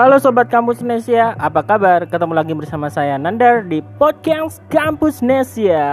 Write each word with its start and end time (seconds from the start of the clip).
Halo 0.00 0.16
Sobat 0.16 0.48
Kampus 0.48 0.80
Nesia, 0.80 1.36
apa 1.36 1.60
kabar? 1.60 2.08
Ketemu 2.08 2.32
lagi 2.32 2.56
bersama 2.56 2.88
saya 2.88 3.20
Nandar 3.20 3.68
di 3.68 3.84
Podcast 4.00 4.64
Kampus 4.72 5.20
Nesia. 5.20 5.84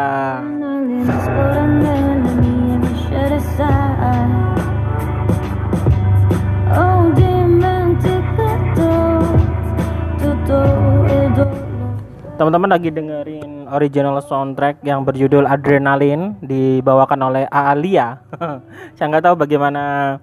Teman-teman 12.39 12.70
lagi 12.71 12.88
dengerin 12.88 13.67
original 13.76 14.23
soundtrack 14.23 14.80
yang 14.88 15.03
berjudul 15.03 15.44
Adrenaline 15.44 16.39
dibawakan 16.39 17.27
oleh 17.27 17.44
Aalia. 17.52 18.23
Saya 18.95 19.05
nggak 19.12 19.27
tahu 19.27 19.35
bagaimana 19.35 20.16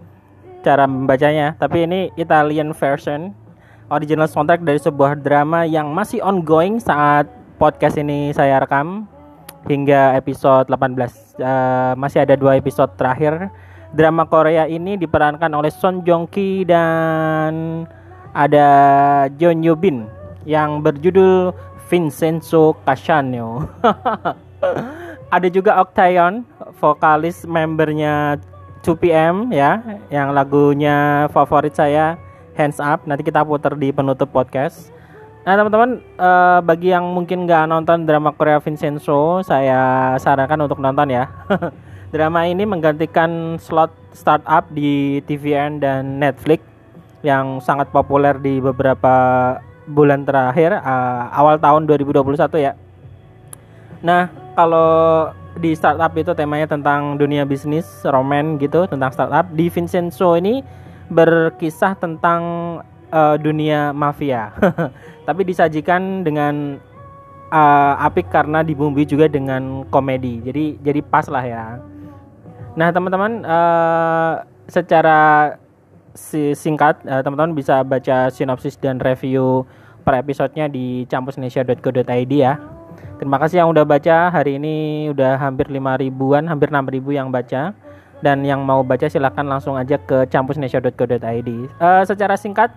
cara 0.65 0.89
membacanya, 0.89 1.53
tapi 1.61 1.85
ini 1.85 2.09
Italian 2.16 2.73
version 2.73 3.44
original 3.93 4.29
soundtrack 4.29 4.65
dari 4.65 4.80
sebuah 4.80 5.20
drama 5.20 5.69
yang 5.69 5.92
masih 5.92 6.25
ongoing 6.25 6.80
saat 6.80 7.29
podcast 7.61 8.01
ini 8.01 8.33
saya 8.33 8.61
rekam 8.62 9.05
hingga 9.69 10.16
episode 10.16 10.69
18. 10.69 11.41
Uh, 11.41 11.92
masih 11.97 12.25
ada 12.25 12.37
dua 12.37 12.56
episode 12.56 12.92
terakhir. 12.97 13.48
Drama 13.95 14.27
Korea 14.27 14.66
ini 14.66 14.98
diperankan 14.98 15.55
oleh 15.55 15.70
Son 15.70 16.02
Joong 16.02 16.27
Ki 16.27 16.66
dan 16.66 17.84
ada 18.34 18.69
John 19.39 19.62
Yoo 19.62 19.78
Bin 19.78 20.11
yang 20.42 20.83
berjudul 20.83 21.55
Vincenzo 21.87 22.75
Casano. 22.83 23.70
Ada 25.34 25.51
juga 25.51 25.83
Octayon, 25.83 26.47
vokalis 26.78 27.42
membernya 27.42 28.39
2PM 28.87 29.51
ya, 29.51 29.83
yang 30.06 30.30
lagunya 30.30 31.27
favorit 31.34 31.75
saya 31.75 32.14
Hands 32.55 32.78
Up. 32.83 33.06
Nanti 33.06 33.22
kita 33.27 33.42
putar 33.42 33.74
di 33.78 33.91
penutup 33.91 34.30
podcast. 34.30 34.91
Nah 35.44 35.60
teman-teman, 35.60 36.00
uh, 36.16 36.64
bagi 36.64 36.88
yang 36.88 37.05
mungkin 37.12 37.44
nggak 37.44 37.69
nonton 37.69 38.08
drama 38.08 38.33
Korea 38.33 38.64
Vincenzo, 38.64 39.44
saya 39.44 40.14
sarankan 40.16 40.64
untuk 40.64 40.80
nonton 40.80 41.12
ya. 41.12 41.28
drama 42.14 42.48
ini 42.48 42.64
menggantikan 42.64 43.60
slot 43.60 43.92
startup 44.14 44.70
di 44.72 45.20
TVN 45.27 45.82
dan 45.82 46.22
Netflix 46.22 46.64
yang 47.20 47.60
sangat 47.60 47.91
populer 47.91 48.38
di 48.38 48.62
beberapa 48.62 49.14
bulan 49.84 50.25
terakhir 50.25 50.80
uh, 50.80 51.28
awal 51.34 51.60
tahun 51.60 51.84
2021 51.91 52.25
ya. 52.64 52.72
Nah, 54.00 54.28
kalau 54.56 55.28
di 55.60 55.72
startup 55.77 56.12
itu 56.16 56.32
temanya 56.32 56.72
tentang 56.72 57.16
dunia 57.20 57.44
bisnis, 57.44 57.86
roman 58.05 58.56
gitu, 58.60 58.88
tentang 58.88 59.12
startup. 59.12 59.48
Di 59.52 59.69
Vincenzo 59.69 60.36
ini 60.36 60.64
berkisah 61.08 61.97
tentang 61.98 62.42
uh, 63.12 63.36
dunia 63.36 63.92
mafia. 63.92 64.52
Tapi 65.28 65.42
disajikan 65.47 66.24
dengan 66.24 66.78
uh, 67.52 67.94
apik 68.02 68.28
karena 68.28 68.60
dibumbui 68.60 69.06
juga 69.06 69.30
dengan 69.30 69.84
komedi. 69.88 70.41
Jadi 70.44 70.64
jadi 70.82 71.00
pas 71.00 71.27
lah 71.30 71.44
ya. 71.44 71.64
Nah, 72.75 72.91
teman-teman 72.91 73.47
uh, 73.47 74.42
secara 74.66 75.55
si 76.14 76.55
singkat 76.55 77.02
teman 77.02 77.27
teman-teman 77.27 77.55
bisa 77.58 77.82
baca 77.82 78.30
sinopsis 78.30 78.78
dan 78.78 79.02
review 79.02 79.66
per 80.06 80.20
episodenya 80.20 80.70
di 80.70 81.06
campusnesia.co.id 81.10 82.32
ya. 82.34 82.60
Terima 83.19 83.38
kasih 83.38 83.62
yang 83.62 83.70
udah 83.70 83.86
baca. 83.86 84.30
Hari 84.30 84.58
ini 84.58 85.08
udah 85.14 85.38
hampir 85.38 85.70
5 85.70 86.02
ribuan, 86.02 86.50
hampir 86.50 86.69
6 86.70 86.92
ribu 86.92 87.14
yang 87.14 87.30
baca. 87.30 87.72
Dan 88.25 88.41
yang 88.41 88.64
mau 88.64 88.80
baca 88.80 89.05
silahkan 89.05 89.44
langsung 89.44 89.77
aja 89.77 90.00
ke 90.00 90.25
campusnesia.co.id. 90.33 91.20
Uh, 91.20 91.61
eh, 91.77 92.03
secara 92.08 92.41
singkat, 92.41 92.72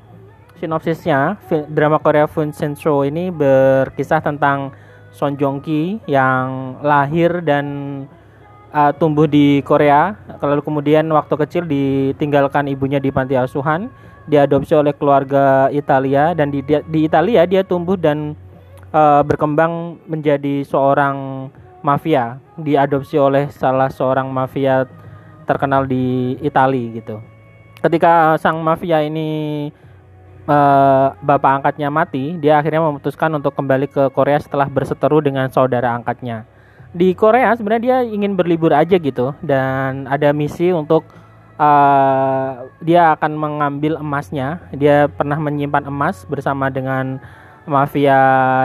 sinopsisnya 0.60 1.40
drama 1.72 2.04
Korea 2.04 2.28
Fun 2.28 2.52
Centro 2.52 3.08
ini 3.08 3.32
berkisah 3.32 4.20
tentang 4.20 4.76
Son 5.16 5.40
Joong 5.40 5.64
Ki 5.64 6.04
yang 6.06 6.78
lahir 6.84 7.40
dan 7.42 7.66
uh, 8.76 8.92
tumbuh 8.94 9.26
di 9.26 9.64
Korea, 9.64 10.14
lalu 10.44 10.62
kemudian 10.62 11.08
waktu 11.10 11.34
kecil 11.48 11.64
ditinggalkan 11.66 12.68
ibunya 12.68 13.00
di 13.00 13.10
panti 13.10 13.34
asuhan, 13.34 13.90
diadopsi 14.28 14.76
oleh 14.76 14.94
keluarga 14.94 15.72
Italia 15.72 16.36
dan 16.36 16.52
di 16.52 16.62
di 16.66 17.00
Italia 17.08 17.48
dia 17.48 17.64
tumbuh 17.64 17.96
dan 17.96 18.36
uh, 18.92 19.24
berkembang 19.24 19.98
menjadi 20.06 20.62
seorang 20.68 21.50
mafia, 21.82 22.38
diadopsi 22.60 23.16
oleh 23.16 23.48
salah 23.54 23.88
seorang 23.88 24.28
mafia 24.28 24.86
terkenal 25.48 25.88
di 25.88 26.36
Italia 26.44 27.00
gitu. 27.00 27.24
Ketika 27.80 28.36
sang 28.38 28.60
mafia 28.60 29.00
ini 29.02 29.72
uh, 30.46 31.16
bapak 31.24 31.64
angkatnya 31.64 31.88
mati, 31.88 32.36
dia 32.38 32.60
akhirnya 32.60 32.84
memutuskan 32.84 33.32
untuk 33.32 33.56
kembali 33.56 33.88
ke 33.88 34.12
Korea 34.12 34.38
setelah 34.38 34.68
berseteru 34.68 35.24
dengan 35.24 35.48
saudara 35.48 35.96
angkatnya 35.96 36.58
di 36.98 37.12
Korea 37.14 37.54
sebenarnya 37.54 37.84
dia 37.84 37.98
ingin 38.02 38.34
berlibur 38.34 38.72
aja 38.72 38.96
gitu 38.96 39.36
dan 39.46 40.10
ada 40.10 40.32
misi 40.32 40.74
untuk 40.74 41.04
uh, 41.62 42.66
dia 42.82 43.14
akan 43.14 43.38
mengambil 43.38 44.02
emasnya. 44.02 44.58
Dia 44.74 45.06
pernah 45.06 45.38
menyimpan 45.38 45.86
emas 45.86 46.24
bersama 46.26 46.74
dengan 46.74 47.20
mafia 47.68 48.18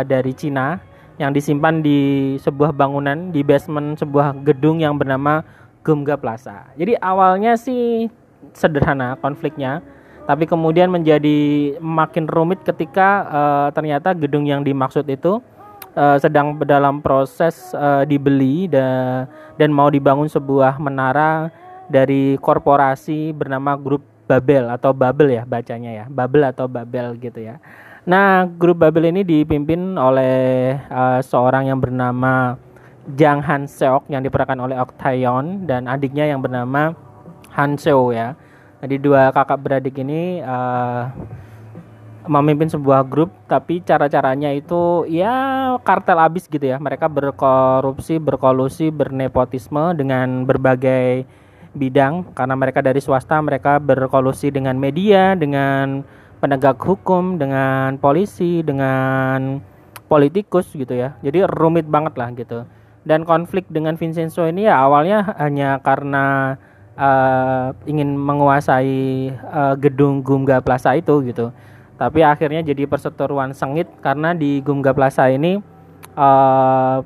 dari 0.06 0.32
Cina 0.32 0.78
yang 1.18 1.34
disimpan 1.34 1.84
di 1.84 2.34
sebuah 2.40 2.72
bangunan 2.72 3.30
di 3.34 3.44
basement 3.44 4.00
sebuah 4.00 4.32
gedung 4.46 4.80
yang 4.80 4.96
bernama 4.96 5.44
Gumga 5.82 6.18
Plaza. 6.18 6.70
Jadi 6.78 6.98
awalnya 6.98 7.58
sih 7.58 8.06
sederhana 8.54 9.18
konfliknya, 9.18 9.82
tapi 10.26 10.46
kemudian 10.46 10.90
menjadi 10.90 11.74
makin 11.78 12.30
rumit 12.30 12.62
ketika 12.62 13.08
uh, 13.26 13.68
ternyata 13.74 14.14
gedung 14.14 14.46
yang 14.46 14.62
dimaksud 14.62 15.06
itu 15.10 15.42
uh, 15.98 16.18
sedang 16.18 16.58
dalam 16.62 17.02
proses 17.02 17.74
uh, 17.74 18.06
dibeli 18.06 18.70
dan 18.70 19.26
dan 19.58 19.70
mau 19.74 19.90
dibangun 19.90 20.30
sebuah 20.30 20.78
menara 20.78 21.50
dari 21.90 22.38
korporasi 22.38 23.34
bernama 23.34 23.74
Grup 23.76 24.06
Babel 24.30 24.70
atau 24.70 24.96
Babel 24.96 25.28
ya 25.36 25.42
bacanya 25.44 25.90
ya 25.92 26.04
Babel 26.08 26.48
atau 26.48 26.70
Babel 26.70 27.18
gitu 27.20 27.42
ya. 27.42 27.60
Nah 28.02 28.48
grup 28.48 28.82
Babel 28.82 29.14
ini 29.14 29.22
dipimpin 29.22 29.94
oleh 29.94 30.74
uh, 30.90 31.22
seorang 31.22 31.70
yang 31.70 31.78
bernama 31.78 32.58
Jang 33.02 33.42
Han 33.42 33.66
Seok 33.66 34.06
yang 34.06 34.22
diperankan 34.22 34.62
oleh 34.62 34.78
Ok 34.78 34.94
Taeyon 34.94 35.66
dan 35.66 35.90
adiknya 35.90 36.30
yang 36.30 36.38
bernama 36.38 36.94
Han 37.58 37.74
Seo 37.74 38.14
ya. 38.14 38.38
Jadi 38.78 38.98
dua 39.02 39.34
kakak 39.34 39.58
beradik 39.58 39.98
ini 39.98 40.42
uh, 40.42 41.10
memimpin 42.26 42.70
sebuah 42.70 43.02
grup 43.06 43.30
tapi 43.50 43.82
cara-caranya 43.82 44.54
itu 44.54 45.06
ya 45.10 45.34
kartel 45.82 46.18
abis 46.22 46.46
gitu 46.46 46.62
ya. 46.62 46.78
Mereka 46.78 47.10
berkorupsi 47.10 48.22
berkolusi 48.22 48.94
bernepotisme 48.94 49.98
dengan 49.98 50.46
berbagai 50.46 51.26
bidang. 51.74 52.30
Karena 52.38 52.54
mereka 52.54 52.86
dari 52.86 53.02
swasta 53.02 53.34
mereka 53.42 53.82
berkolusi 53.82 54.54
dengan 54.54 54.78
media 54.78 55.34
dengan 55.34 56.06
penegak 56.38 56.78
hukum 56.78 57.34
dengan 57.34 57.98
polisi 57.98 58.62
dengan 58.62 59.58
politikus 60.06 60.70
gitu 60.70 60.94
ya. 60.94 61.18
Jadi 61.18 61.50
rumit 61.50 61.86
banget 61.90 62.14
lah 62.14 62.30
gitu 62.38 62.62
dan 63.02 63.26
konflik 63.26 63.66
dengan 63.66 63.98
Vincenzo 63.98 64.46
ini 64.46 64.66
ya 64.70 64.78
awalnya 64.78 65.34
hanya 65.38 65.82
karena 65.82 66.56
uh, 66.94 67.74
ingin 67.86 68.14
menguasai 68.14 69.30
uh, 69.42 69.74
gedung 69.78 70.22
Gumga 70.22 70.62
Plaza 70.62 70.94
itu 70.94 71.22
gitu 71.26 71.50
tapi 71.98 72.26
akhirnya 72.26 72.66
jadi 72.66 72.86
perseteruan 72.90 73.54
sengit 73.54 73.86
karena 74.02 74.34
di 74.34 74.62
Gumga 74.62 74.90
Plaza 74.90 75.30
ini 75.30 75.62
uh, 76.18 76.98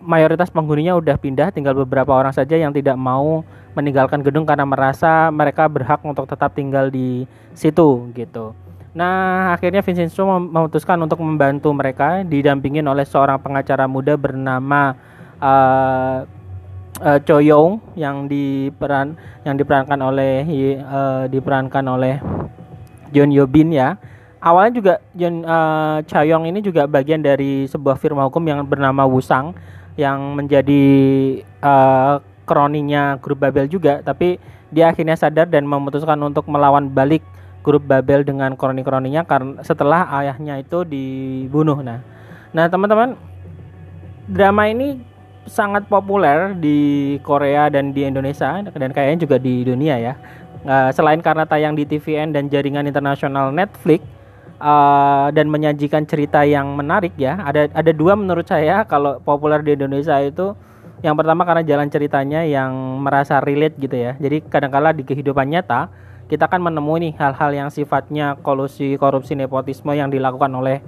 mayoritas 0.00 0.48
penghuninya 0.48 0.96
udah 0.96 1.16
pindah 1.20 1.52
tinggal 1.52 1.76
beberapa 1.76 2.14
orang 2.16 2.32
saja 2.32 2.56
yang 2.56 2.72
tidak 2.72 2.96
mau 2.96 3.44
meninggalkan 3.76 4.24
gedung 4.24 4.48
karena 4.48 4.66
merasa 4.66 5.30
mereka 5.30 5.68
berhak 5.70 6.02
untuk 6.02 6.26
tetap 6.26 6.56
tinggal 6.56 6.90
di 6.90 7.28
situ 7.54 8.10
gitu. 8.16 8.56
Nah, 8.90 9.54
akhirnya 9.54 9.86
Vincenzo 9.86 10.26
memutuskan 10.26 10.98
untuk 10.98 11.22
membantu 11.22 11.70
mereka 11.70 12.26
didampingin 12.26 12.82
oleh 12.90 13.06
seorang 13.06 13.38
pengacara 13.38 13.86
muda 13.86 14.18
bernama 14.18 14.98
uh, 15.40 16.24
uh, 17.00 17.18
Choyong 17.24 17.80
yang 17.96 18.28
diperan 18.28 19.16
yang 19.42 19.56
diperankan 19.56 19.98
oleh 20.00 20.44
uh, 20.80 21.24
diperankan 21.26 21.84
oleh 21.88 22.20
John 23.10 23.32
Yobin 23.34 23.74
ya. 23.74 23.98
Awalnya 24.40 24.72
juga 24.72 24.94
John 25.12 25.44
uh, 25.44 26.00
Chayong 26.08 26.48
ini 26.48 26.64
juga 26.64 26.88
bagian 26.88 27.20
dari 27.20 27.68
sebuah 27.68 28.00
firma 28.00 28.24
hukum 28.24 28.40
yang 28.48 28.64
bernama 28.64 29.04
Wusang 29.04 29.52
yang 30.00 30.32
menjadi 30.32 30.84
uh, 31.60 32.24
kroninya 32.48 33.20
grup 33.20 33.44
Babel 33.44 33.68
juga. 33.68 34.00
Tapi 34.00 34.40
dia 34.72 34.88
akhirnya 34.88 35.18
sadar 35.18 35.44
dan 35.50 35.68
memutuskan 35.68 36.16
untuk 36.24 36.48
melawan 36.48 36.88
balik 36.88 37.20
grup 37.60 37.84
Babel 37.84 38.24
dengan 38.24 38.56
kroni-kroninya 38.56 39.28
karena 39.28 39.60
setelah 39.60 40.08
ayahnya 40.24 40.56
itu 40.56 40.88
dibunuh. 40.88 41.84
Nah 41.84 42.00
nah 42.50 42.66
teman-teman 42.66 43.14
drama 44.26 44.66
ini 44.72 45.09
sangat 45.48 45.88
populer 45.88 46.52
di 46.56 47.16
Korea 47.24 47.72
dan 47.72 47.96
di 47.96 48.04
Indonesia 48.04 48.60
dan 48.60 48.90
kayaknya 48.92 49.18
juga 49.24 49.36
di 49.40 49.64
dunia 49.64 49.96
ya 49.96 50.14
uh, 50.64 50.90
selain 50.92 51.20
karena 51.24 51.48
tayang 51.48 51.76
di 51.76 51.88
TVN 51.88 52.34
dan 52.34 52.52
jaringan 52.52 52.84
internasional 52.84 53.52
Netflix 53.54 54.04
uh, 54.60 55.32
dan 55.32 55.48
menyajikan 55.48 56.04
cerita 56.04 56.44
yang 56.44 56.76
menarik 56.76 57.16
ya. 57.16 57.40
Ada 57.40 57.72
ada 57.72 57.92
dua 57.92 58.16
menurut 58.16 58.44
saya 58.44 58.84
kalau 58.84 59.20
populer 59.22 59.64
di 59.64 59.76
Indonesia 59.76 60.16
itu 60.20 60.52
yang 61.00 61.16
pertama 61.16 61.48
karena 61.48 61.64
jalan 61.64 61.88
ceritanya 61.88 62.44
yang 62.44 62.72
merasa 63.00 63.40
relate 63.40 63.80
gitu 63.80 63.96
ya. 63.96 64.12
Jadi 64.20 64.44
kadangkala 64.44 64.92
di 64.92 65.02
kehidupan 65.04 65.48
nyata 65.48 65.88
kita 66.30 66.46
kan 66.46 66.62
menemui 66.62 67.10
nih 67.10 67.12
hal-hal 67.18 67.50
yang 67.50 67.68
sifatnya 67.74 68.38
kolusi, 68.38 68.94
korupsi, 68.94 69.34
nepotisme 69.34 69.90
yang 69.98 70.14
dilakukan 70.14 70.46
oleh 70.54 70.78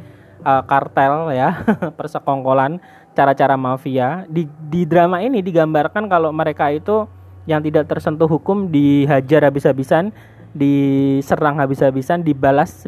uh, 0.46 0.62
kartel 0.62 1.34
ya, 1.34 1.66
persekongkolan, 1.98 2.78
cara-cara 3.12 3.54
mafia. 3.56 4.24
Di 4.28 4.48
di 4.68 4.84
drama 4.84 5.20
ini 5.20 5.40
digambarkan 5.40 6.08
kalau 6.08 6.32
mereka 6.32 6.68
itu 6.72 7.06
yang 7.46 7.60
tidak 7.62 7.90
tersentuh 7.90 8.30
hukum 8.30 8.70
dihajar 8.70 9.46
habis-habisan, 9.46 10.14
diserang 10.54 11.58
habis-habisan, 11.58 12.22
dibalas 12.22 12.86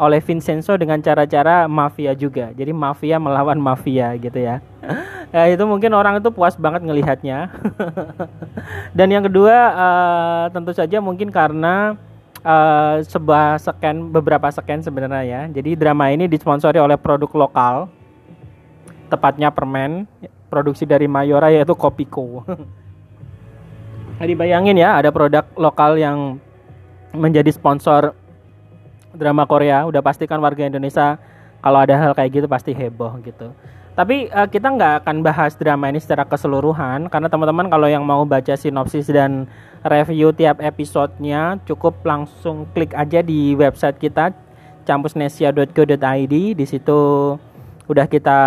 oleh 0.00 0.16
Vincenzo 0.24 0.72
dengan 0.80 0.96
cara-cara 1.04 1.68
mafia 1.68 2.16
juga. 2.16 2.48
Jadi 2.56 2.72
mafia 2.72 3.20
melawan 3.20 3.60
mafia 3.60 4.16
gitu 4.16 4.40
ya. 4.40 4.64
ya 5.36 5.44
itu 5.52 5.60
mungkin 5.68 5.92
orang 5.92 6.16
itu 6.24 6.32
puas 6.32 6.56
banget 6.56 6.80
ngelihatnya. 6.88 7.52
Dan 8.96 9.12
yang 9.12 9.28
kedua 9.28 9.56
uh, 9.76 10.44
tentu 10.48 10.72
saja 10.72 11.04
mungkin 11.04 11.28
karena 11.28 12.00
uh, 12.40 13.04
sebuah 13.04 13.60
scan 13.60 14.08
beberapa 14.08 14.48
scan 14.48 14.80
sebenarnya 14.80 15.22
ya. 15.28 15.40
Jadi 15.52 15.76
drama 15.76 16.08
ini 16.08 16.24
disponsori 16.24 16.80
oleh 16.80 16.96
produk 16.96 17.28
lokal. 17.36 17.92
Tepatnya 19.10 19.50
permen 19.50 20.06
produksi 20.46 20.86
dari 20.86 21.10
Mayora 21.10 21.50
yaitu 21.50 21.74
Kopiko. 21.74 22.46
Jadi 24.20 24.32
bayangin 24.36 24.76
ya 24.76 25.00
ada 25.00 25.08
produk 25.10 25.48
lokal 25.56 25.96
yang 25.96 26.38
menjadi 27.16 27.50
sponsor 27.50 28.12
drama 29.16 29.48
Korea. 29.48 29.82
Udah 29.88 30.04
pastikan 30.04 30.38
warga 30.38 30.62
Indonesia 30.62 31.16
kalau 31.64 31.78
ada 31.80 31.96
hal 31.96 32.12
kayak 32.14 32.30
gitu 32.40 32.46
pasti 32.46 32.70
heboh 32.76 33.16
gitu. 33.24 33.50
Tapi 33.98 34.30
uh, 34.32 34.48
kita 34.48 34.70
nggak 34.70 35.04
akan 35.04 35.16
bahas 35.20 35.52
drama 35.58 35.90
ini 35.90 35.98
secara 36.00 36.24
keseluruhan 36.24 37.10
karena 37.10 37.28
teman-teman 37.28 37.68
kalau 37.68 37.88
yang 37.90 38.06
mau 38.06 38.22
baca 38.24 38.54
sinopsis 38.54 39.10
dan 39.10 39.50
review 39.84 40.30
tiap 40.32 40.62
episodenya 40.62 41.58
cukup 41.66 42.00
langsung 42.06 42.64
klik 42.72 42.94
aja 42.94 43.20
di 43.20 43.52
website 43.58 43.98
kita 43.98 44.32
campusnesia.co.id 44.88 46.34
di 46.56 46.64
situ 46.64 47.00
udah 47.90 48.06
kita 48.06 48.38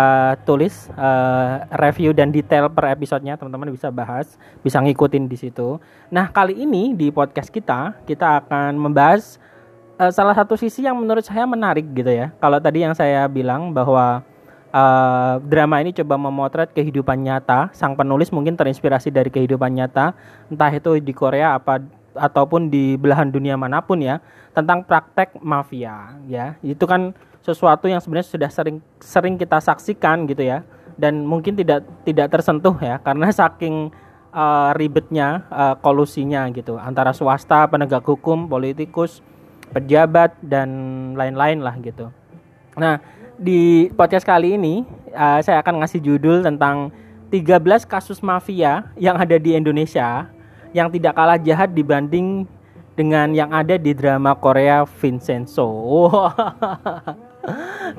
tulis 0.48 0.88
uh, 0.96 1.68
review 1.76 2.16
dan 2.16 2.32
detail 2.32 2.72
per 2.72 2.96
episodenya 2.96 3.36
teman-teman 3.36 3.68
bisa 3.68 3.92
bahas 3.92 4.40
bisa 4.64 4.80
ngikutin 4.80 5.28
di 5.28 5.36
situ 5.36 5.76
nah 6.08 6.32
kali 6.32 6.64
ini 6.64 6.96
di 6.96 7.12
podcast 7.12 7.52
kita 7.52 7.92
kita 8.08 8.40
akan 8.40 8.80
membahas 8.80 9.36
uh, 9.98 10.12
salah 10.12 10.34
satu 10.34 10.58
sisi 10.58 10.84
yang 10.86 10.98
menurut 10.98 11.22
saya 11.22 11.46
menarik 11.46 11.86
gitu 11.94 12.10
ya. 12.10 12.34
Kalau 12.38 12.58
tadi 12.58 12.82
yang 12.82 12.94
saya 12.96 13.26
bilang 13.30 13.70
bahwa 13.70 14.22
uh, 14.74 15.34
drama 15.42 15.80
ini 15.82 15.94
coba 15.94 16.18
memotret 16.18 16.70
kehidupan 16.74 17.22
nyata, 17.22 17.70
sang 17.74 17.94
penulis 17.94 18.34
mungkin 18.34 18.58
terinspirasi 18.58 19.14
dari 19.14 19.30
kehidupan 19.30 19.70
nyata, 19.74 20.14
entah 20.50 20.72
itu 20.72 20.98
di 20.98 21.12
Korea 21.14 21.58
apa 21.58 21.82
ataupun 22.14 22.70
di 22.70 22.94
belahan 22.94 23.26
dunia 23.26 23.58
mana 23.58 23.82
pun 23.82 23.98
ya, 23.98 24.22
tentang 24.54 24.86
praktek 24.86 25.38
mafia 25.42 26.14
ya. 26.30 26.54
Itu 26.62 26.86
kan 26.86 27.14
sesuatu 27.44 27.84
yang 27.86 28.00
sebenarnya 28.00 28.28
sudah 28.32 28.50
sering 28.50 28.80
sering 28.98 29.36
kita 29.36 29.60
saksikan 29.60 30.24
gitu 30.24 30.48
ya 30.48 30.64
dan 30.96 31.28
mungkin 31.28 31.52
tidak 31.52 31.84
tidak 32.08 32.32
tersentuh 32.32 32.74
ya 32.80 32.96
karena 33.04 33.28
saking 33.44 33.92
uh, 34.32 34.72
ribetnya 34.74 35.44
uh, 35.52 35.76
kolusinya 35.78 36.48
gitu 36.50 36.80
antara 36.80 37.12
swasta, 37.12 37.68
penegak 37.68 38.02
hukum, 38.02 38.48
politikus 38.48 39.20
pejabat 39.74 40.38
dan 40.38 40.70
lain-lain 41.18 41.58
lah 41.58 41.74
gitu. 41.82 42.10
Nah, 42.78 43.02
di 43.34 43.90
podcast 43.94 44.22
kali 44.22 44.54
ini 44.54 44.86
uh, 45.10 45.42
saya 45.42 45.58
akan 45.62 45.82
ngasih 45.82 45.98
judul 46.02 46.46
tentang 46.46 46.94
13 47.34 47.82
kasus 47.90 48.22
mafia 48.22 48.86
yang 48.94 49.18
ada 49.18 49.34
di 49.34 49.58
Indonesia 49.58 50.30
yang 50.70 50.90
tidak 50.90 51.18
kalah 51.18 51.38
jahat 51.38 51.74
dibanding 51.74 52.46
dengan 52.94 53.34
yang 53.34 53.50
ada 53.50 53.74
di 53.74 53.90
drama 53.90 54.38
Korea 54.38 54.86
Vincenzo. 54.86 55.66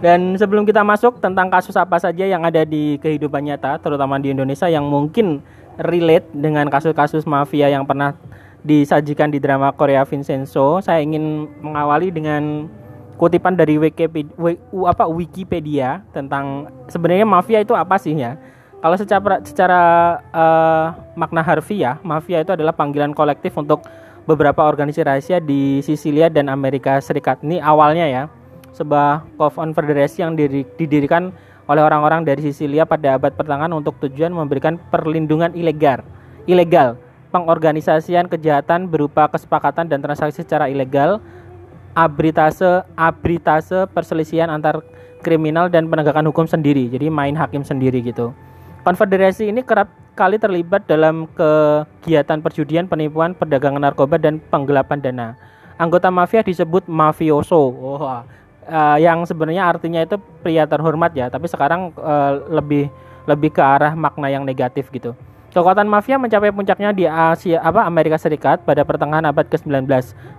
Dan 0.03 0.35
sebelum 0.35 0.67
kita 0.67 0.83
masuk 0.83 1.23
tentang 1.23 1.47
kasus 1.47 1.79
apa 1.79 1.95
saja 1.95 2.27
yang 2.27 2.43
ada 2.43 2.67
di 2.67 2.99
kehidupan 2.99 3.47
nyata, 3.47 3.79
terutama 3.79 4.19
di 4.19 4.35
Indonesia 4.35 4.67
yang 4.67 4.83
mungkin 4.83 5.39
relate 5.79 6.27
dengan 6.35 6.67
kasus-kasus 6.67 7.23
mafia 7.23 7.71
yang 7.71 7.87
pernah 7.87 8.11
disajikan 8.65 9.31
di 9.31 9.39
drama 9.39 9.71
Korea 9.71 10.03
Vincenzo, 10.03 10.83
saya 10.83 10.99
ingin 10.99 11.47
mengawali 11.61 12.11
dengan 12.11 12.67
kutipan 13.15 13.55
dari 13.55 13.79
Wikipedia, 13.79 16.03
tentang 16.11 16.67
sebenarnya 16.91 17.23
mafia 17.23 17.63
itu 17.63 17.71
apa 17.71 17.95
sih 17.95 18.17
ya? 18.17 18.35
Kalau 18.83 18.99
secara 18.99 19.39
secara 19.41 19.81
uh, 20.35 20.85
makna 21.15 21.41
harfiah, 21.41 21.97
mafia 22.03 22.43
itu 22.43 22.51
adalah 22.51 22.75
panggilan 22.75 23.15
kolektif 23.15 23.55
untuk 23.55 23.87
beberapa 24.27 24.67
organisasi 24.67 25.07
rahasia 25.07 25.37
di 25.39 25.79
Sisilia 25.79 26.27
dan 26.27 26.51
Amerika 26.51 26.99
Serikat. 26.99 27.39
Ini 27.41 27.63
awalnya 27.63 28.05
ya, 28.05 28.23
sebuah 28.75 29.23
konfederasi 29.39 30.21
yang 30.21 30.35
didirikan 30.75 31.31
oleh 31.65 31.81
orang-orang 31.81 32.21
dari 32.27 32.45
Sisilia 32.45 32.85
pada 32.85 33.17
abad 33.17 33.33
pertengahan 33.33 33.73
untuk 33.73 33.97
tujuan 34.03 34.29
memberikan 34.29 34.77
perlindungan 34.91 35.55
ilegal. 35.57 36.03
Ilegal 36.45 36.99
pengorganisasian 37.33 38.31
kejahatan 38.31 38.87
berupa 38.87 39.27
kesepakatan 39.27 39.89
dan 39.89 39.99
transaksi 39.99 40.45
secara 40.45 40.71
ilegal, 40.71 41.19
abritase 41.91 42.85
abritase 42.95 43.87
perselisihan 43.91 44.47
antar 44.47 44.79
kriminal 45.19 45.67
dan 45.67 45.89
penegakan 45.89 46.29
hukum 46.29 46.45
sendiri. 46.45 46.87
Jadi 46.87 47.09
main 47.09 47.33
hakim 47.33 47.65
sendiri 47.65 47.99
gitu. 48.05 48.31
Konfederasi 48.85 49.49
ini 49.49 49.65
kerap 49.65 49.89
kali 50.13 50.37
terlibat 50.37 50.85
dalam 50.85 51.25
kegiatan 51.33 52.39
perjudian, 52.39 52.85
penipuan, 52.85 53.33
perdagangan 53.33 53.81
narkoba 53.81 54.21
dan 54.21 54.37
penggelapan 54.53 55.01
dana. 55.01 55.27
Anggota 55.75 56.07
mafia 56.07 56.45
disebut 56.45 56.87
mafioso. 56.87 57.57
Oh, 57.57 58.21
uh, 58.67 58.97
yang 58.99 59.23
sebenarnya 59.25 59.69
artinya 59.69 60.01
itu 60.03 60.17
pria 60.41 60.65
terhormat 60.65 61.13
ya, 61.13 61.29
tapi 61.29 61.49
sekarang 61.49 61.93
uh, 61.97 62.45
lebih 62.49 62.89
lebih 63.25 63.49
ke 63.53 63.61
arah 63.61 63.97
makna 63.97 64.29
yang 64.29 64.45
negatif 64.45 64.89
gitu. 64.93 65.17
Kekuatan 65.55 65.87
mafia 65.87 66.19
mencapai 66.19 66.51
puncaknya 66.51 66.91
di 66.91 67.07
Asia 67.07 67.63
apa 67.63 67.87
Amerika 67.87 68.19
Serikat 68.19 68.67
pada 68.67 68.83
pertengahan 68.83 69.23
abad 69.23 69.47
ke-19. 69.47 69.87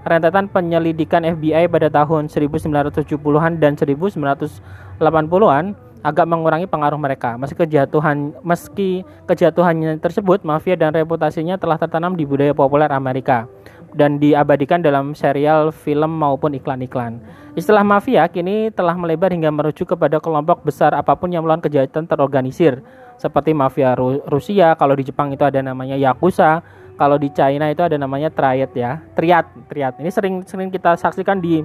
Rentetan 0.05 0.45
penyelidikan 0.45 1.25
FBI 1.25 1.73
pada 1.73 1.89
tahun 1.89 2.29
1970-an 2.29 3.57
dan 3.57 3.81
1980-an 3.81 5.65
agak 6.07 6.27
mengurangi 6.31 6.71
pengaruh 6.71 6.99
mereka. 6.99 7.35
Meski 7.35 7.59
kejatuhan 7.67 8.31
meski 8.47 9.03
kejatuhannya 9.27 9.99
tersebut, 9.99 10.47
mafia 10.47 10.79
dan 10.79 10.95
reputasinya 10.95 11.59
telah 11.59 11.75
tertanam 11.75 12.15
di 12.15 12.23
budaya 12.23 12.55
populer 12.55 12.87
Amerika 12.95 13.51
dan 13.99 14.23
diabadikan 14.23 14.85
dalam 14.85 15.19
serial, 15.19 15.75
film 15.75 16.15
maupun 16.15 16.55
iklan-iklan. 16.55 17.19
Istilah 17.59 17.83
mafia 17.83 18.29
kini 18.31 18.71
telah 18.71 18.95
melebar 18.95 19.35
hingga 19.35 19.51
merujuk 19.51 19.97
kepada 19.97 20.23
kelompok 20.23 20.63
besar 20.63 20.95
apa 20.95 21.17
pun 21.19 21.33
yang 21.35 21.43
melakukan 21.43 21.67
kejahatan 21.67 22.07
terorganisir 22.07 22.85
seperti 23.17 23.57
mafia 23.57 23.97
Ru 23.97 24.21
Rusia, 24.29 24.77
kalau 24.77 24.93
di 24.93 25.09
Jepang 25.09 25.33
itu 25.33 25.43
ada 25.43 25.65
namanya 25.65 25.97
Yakuza, 25.97 26.61
kalau 27.01 27.17
di 27.17 27.33
China 27.33 27.73
itu 27.73 27.81
ada 27.81 27.97
namanya 27.97 28.29
Triad 28.29 28.71
ya. 28.77 29.01
Triad, 29.17 29.49
Triad. 29.73 29.97
Ini 29.99 30.11
sering 30.13 30.45
sering 30.45 30.69
kita 30.69 30.95
saksikan 31.01 31.41
di 31.41 31.65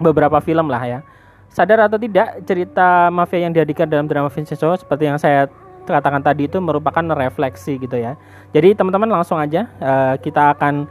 beberapa 0.00 0.40
film 0.40 0.72
lah 0.72 0.82
ya. 0.88 1.00
Sadar 1.48 1.88
atau 1.88 1.98
tidak, 1.98 2.44
cerita 2.44 3.08
mafia 3.08 3.48
yang 3.48 3.52
dihadirkan 3.56 3.88
dalam 3.88 4.06
drama 4.06 4.28
Vincenzo 4.28 4.78
seperti 4.78 5.08
yang 5.08 5.18
saya 5.18 5.48
katakan 5.88 6.20
tadi 6.20 6.44
itu 6.44 6.60
merupakan 6.60 7.00
refleksi 7.16 7.80
gitu 7.80 7.96
ya. 7.96 8.14
Jadi 8.52 8.76
teman-teman 8.76 9.08
langsung 9.08 9.40
aja 9.40 9.64
uh, 9.80 10.14
kita 10.20 10.52
akan 10.52 10.84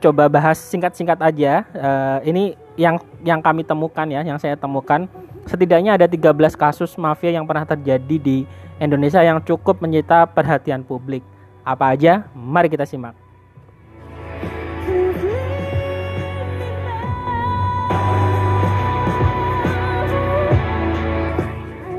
coba 0.00 0.30
bahas 0.30 0.56
singkat-singkat 0.56 1.18
aja. 1.18 1.66
Uh, 1.74 2.18
ini 2.22 2.54
yang 2.78 3.02
yang 3.20 3.42
kami 3.42 3.66
temukan 3.66 4.06
ya, 4.06 4.22
yang 4.22 4.38
saya 4.38 4.54
temukan 4.54 5.10
setidaknya 5.44 5.98
ada 5.98 6.06
13 6.06 6.32
kasus 6.54 6.94
mafia 6.94 7.34
yang 7.34 7.44
pernah 7.44 7.66
terjadi 7.66 8.16
di 8.16 8.46
Indonesia 8.80 9.20
yang 9.20 9.42
cukup 9.42 9.82
menyita 9.82 10.24
perhatian 10.30 10.86
publik. 10.86 11.20
Apa 11.66 11.92
aja? 11.92 12.24
Mari 12.32 12.72
kita 12.72 12.88
simak. 12.88 13.29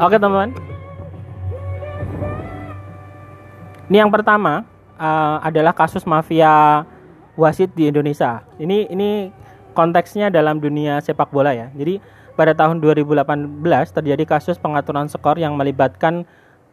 Oke 0.02 0.18
teman-teman. 0.18 0.50
Ini 3.86 4.02
yang 4.02 4.10
pertama 4.10 4.66
uh, 4.98 5.38
adalah 5.46 5.78
kasus 5.78 6.10
mafia 6.10 6.82
wasit 7.38 7.70
di 7.78 7.86
Indonesia. 7.86 8.42
Ini 8.58 8.90
ini 8.90 9.30
konteksnya 9.78 10.34
dalam 10.34 10.58
dunia 10.58 11.06
sepak 11.06 11.30
bola 11.30 11.54
ya. 11.54 11.70
Jadi 11.78 12.02
pada 12.34 12.58
tahun 12.58 12.82
2018 12.82 13.62
terjadi 13.94 14.24
kasus 14.26 14.58
pengaturan 14.58 15.06
skor 15.06 15.38
yang 15.38 15.54
melibatkan 15.54 16.26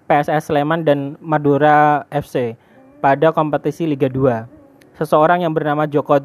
PSS 0.08 0.48
Sleman 0.48 0.88
dan 0.88 1.20
Madura 1.20 2.08
FC 2.08 2.56
pada 3.04 3.28
kompetisi 3.28 3.84
Liga 3.84 4.08
2. 4.08 4.48
Seseorang 4.96 5.44
yang 5.44 5.52
bernama 5.52 5.84
Joko 5.84 6.16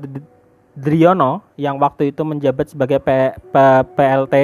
Driono 0.80 1.44
yang 1.60 1.76
waktu 1.84 2.16
itu 2.16 2.24
menjabat 2.24 2.72
sebagai 2.72 3.04
P, 3.04 3.36
P, 3.52 3.56
PLT 3.92 4.36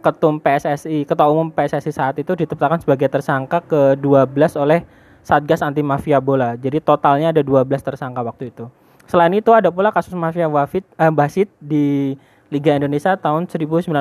ketum 0.00 0.40
PSSI, 0.40 1.04
ketua 1.04 1.28
umum 1.28 1.52
PSSI 1.52 1.92
saat 1.92 2.16
itu 2.16 2.32
ditetapkan 2.32 2.80
sebagai 2.80 3.08
tersangka 3.12 3.60
ke-12 3.64 4.56
oleh 4.56 4.82
Satgas 5.20 5.60
Anti 5.60 5.84
Mafia 5.84 6.18
Bola. 6.18 6.56
Jadi 6.56 6.80
totalnya 6.80 7.30
ada 7.30 7.44
12 7.44 7.68
tersangka 7.84 8.24
waktu 8.24 8.48
itu. 8.50 8.66
Selain 9.04 9.30
itu 9.34 9.50
ada 9.52 9.68
pula 9.74 9.90
kasus 9.90 10.14
mafia 10.14 10.46
wafit 10.46 10.86
eh, 10.94 11.10
basit 11.10 11.50
di 11.58 12.14
Liga 12.46 12.74
Indonesia 12.78 13.18
tahun 13.18 13.46
1998 13.50 13.98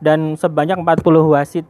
dan 0.00 0.18
sebanyak 0.36 0.80
40 0.80 1.32
wasit 1.32 1.66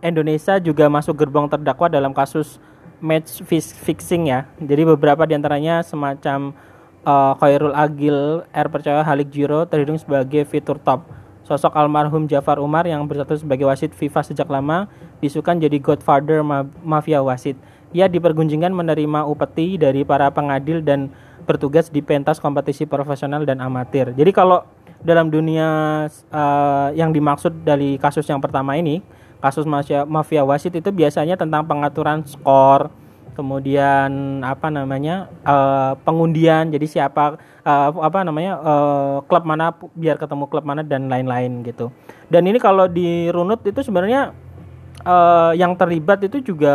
Indonesia 0.00 0.56
juga 0.60 0.88
masuk 0.88 1.16
gerbong 1.16 1.48
terdakwa 1.48 1.88
dalam 1.88 2.12
kasus 2.12 2.56
match 3.00 3.44
fixing 3.84 4.32
ya. 4.32 4.48
Jadi 4.60 4.88
beberapa 4.88 5.28
di 5.28 5.36
antaranya 5.36 5.84
semacam 5.84 6.56
uh, 7.04 7.32
Khairul 7.36 7.76
Agil, 7.76 8.44
R 8.48 8.68
Percaya, 8.72 9.04
Halik 9.04 9.28
Jiro 9.28 9.68
terhitung 9.68 10.00
sebagai 10.00 10.48
fitur 10.48 10.80
top. 10.80 11.04
Sosok 11.46 11.78
almarhum 11.78 12.26
Jafar 12.26 12.58
Umar 12.58 12.90
yang 12.90 13.06
bersatu 13.06 13.38
sebagai 13.38 13.70
wasit 13.70 13.94
FIFA 13.94 14.20
sejak 14.26 14.50
lama 14.50 14.90
disukan 15.22 15.54
jadi 15.62 15.78
godfather 15.78 16.42
ma 16.42 16.66
mafia 16.82 17.22
wasit. 17.22 17.54
Ia 17.94 18.10
dipergunjingkan 18.10 18.74
menerima 18.74 19.22
upeti 19.22 19.78
dari 19.78 20.02
para 20.02 20.26
pengadil 20.34 20.82
dan 20.82 21.06
bertugas 21.46 21.86
di 21.86 22.02
pentas 22.02 22.42
kompetisi 22.42 22.82
profesional 22.82 23.46
dan 23.46 23.62
amatir. 23.62 24.10
Jadi 24.18 24.34
kalau 24.34 24.66
dalam 25.06 25.30
dunia 25.30 25.68
uh, 26.34 26.90
yang 26.98 27.14
dimaksud 27.14 27.62
dari 27.62 27.94
kasus 27.94 28.26
yang 28.26 28.42
pertama 28.42 28.74
ini, 28.74 28.98
kasus 29.38 29.62
mafia, 29.62 30.02
mafia 30.02 30.42
wasit 30.42 30.74
itu 30.74 30.90
biasanya 30.90 31.38
tentang 31.38 31.62
pengaturan 31.62 32.26
skor, 32.26 32.90
kemudian 33.36 34.40
apa 34.40 34.72
namanya 34.72 35.28
uh, 35.44 35.92
pengundian 36.00 36.72
jadi 36.72 36.86
siapa 36.88 37.36
uh, 37.60 37.88
apa 38.00 38.24
namanya 38.24 38.56
uh, 38.56 39.16
klub 39.28 39.44
mana 39.44 39.76
biar 39.92 40.16
ketemu 40.16 40.48
klub 40.48 40.64
mana 40.64 40.80
dan 40.80 41.12
lain-lain 41.12 41.60
gitu. 41.68 41.92
Dan 42.32 42.48
ini 42.48 42.56
kalau 42.56 42.88
dirunut 42.88 43.60
itu 43.68 43.84
sebenarnya 43.84 44.32
uh, 45.04 45.52
yang 45.52 45.76
terlibat 45.76 46.24
itu 46.24 46.40
juga 46.40 46.74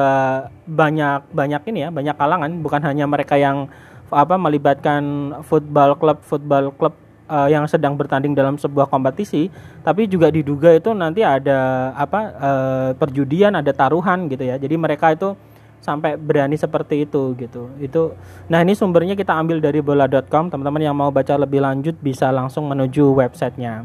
banyak 0.69 1.33
banyak 1.33 1.61
ini 1.73 1.79
ya 1.83 1.89
banyak 1.89 2.13
kalangan. 2.13 2.51
Bukan 2.61 2.81
hanya 2.85 3.09
mereka 3.09 3.41
yang 3.41 3.65
apa 4.13 4.37
melibatkan 4.37 5.33
football 5.41 5.97
klub 5.97 6.21
football 6.21 6.69
klub 6.77 6.93
uh, 7.31 7.47
yang 7.47 7.65
sedang 7.65 7.95
bertanding 7.95 8.35
dalam 8.35 8.59
sebuah 8.59 8.91
kompetisi 8.91 9.47
tapi 9.81 10.05
juga 10.05 10.27
diduga 10.27 10.75
itu 10.75 10.91
nanti 10.91 11.23
ada 11.23 11.91
apa 11.95 12.19
uh, 12.35 12.89
perjudian 12.99 13.57
ada 13.57 13.71
taruhan 13.71 14.29
gitu 14.29 14.45
ya. 14.45 14.59
Jadi 14.61 14.75
mereka 14.77 15.15
itu 15.15 15.33
sampai 15.81 16.15
berani 16.15 16.55
seperti 16.55 17.09
itu 17.09 17.33
gitu. 17.35 17.67
Itu 17.81 18.13
nah 18.47 18.61
ini 18.61 18.77
sumbernya 18.77 19.17
kita 19.17 19.33
ambil 19.33 19.57
dari 19.59 19.81
bola.com. 19.81 20.53
Teman-teman 20.53 20.81
yang 20.81 20.95
mau 20.95 21.09
baca 21.09 21.35
lebih 21.35 21.59
lanjut 21.59 21.97
bisa 21.99 22.29
langsung 22.29 22.69
menuju 22.69 23.17
websitenya. 23.17 23.83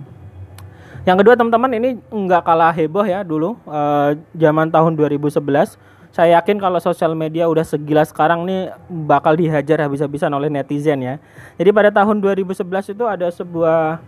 Yang 1.08 1.16
kedua 1.24 1.34
teman-teman 1.34 1.72
ini 1.74 1.88
nggak 2.12 2.42
kalah 2.44 2.74
heboh 2.74 3.06
ya 3.06 3.24
dulu 3.24 3.56
uh, 3.66 4.12
zaman 4.36 4.68
tahun 4.68 4.92
2011. 4.94 5.40
Saya 6.14 6.40
yakin 6.40 6.56
kalau 6.56 6.80
sosial 6.80 7.12
media 7.12 7.44
udah 7.44 7.60
segila 7.60 8.00
sekarang 8.00 8.48
nih 8.48 8.72
bakal 8.88 9.36
dihajar 9.36 9.84
habis-habisan 9.84 10.32
oleh 10.32 10.48
netizen 10.48 11.00
ya. 11.00 11.14
Jadi 11.60 11.70
pada 11.72 11.92
tahun 11.92 12.20
2011 12.24 12.96
itu 12.96 13.04
ada 13.04 13.28
sebuah 13.28 14.00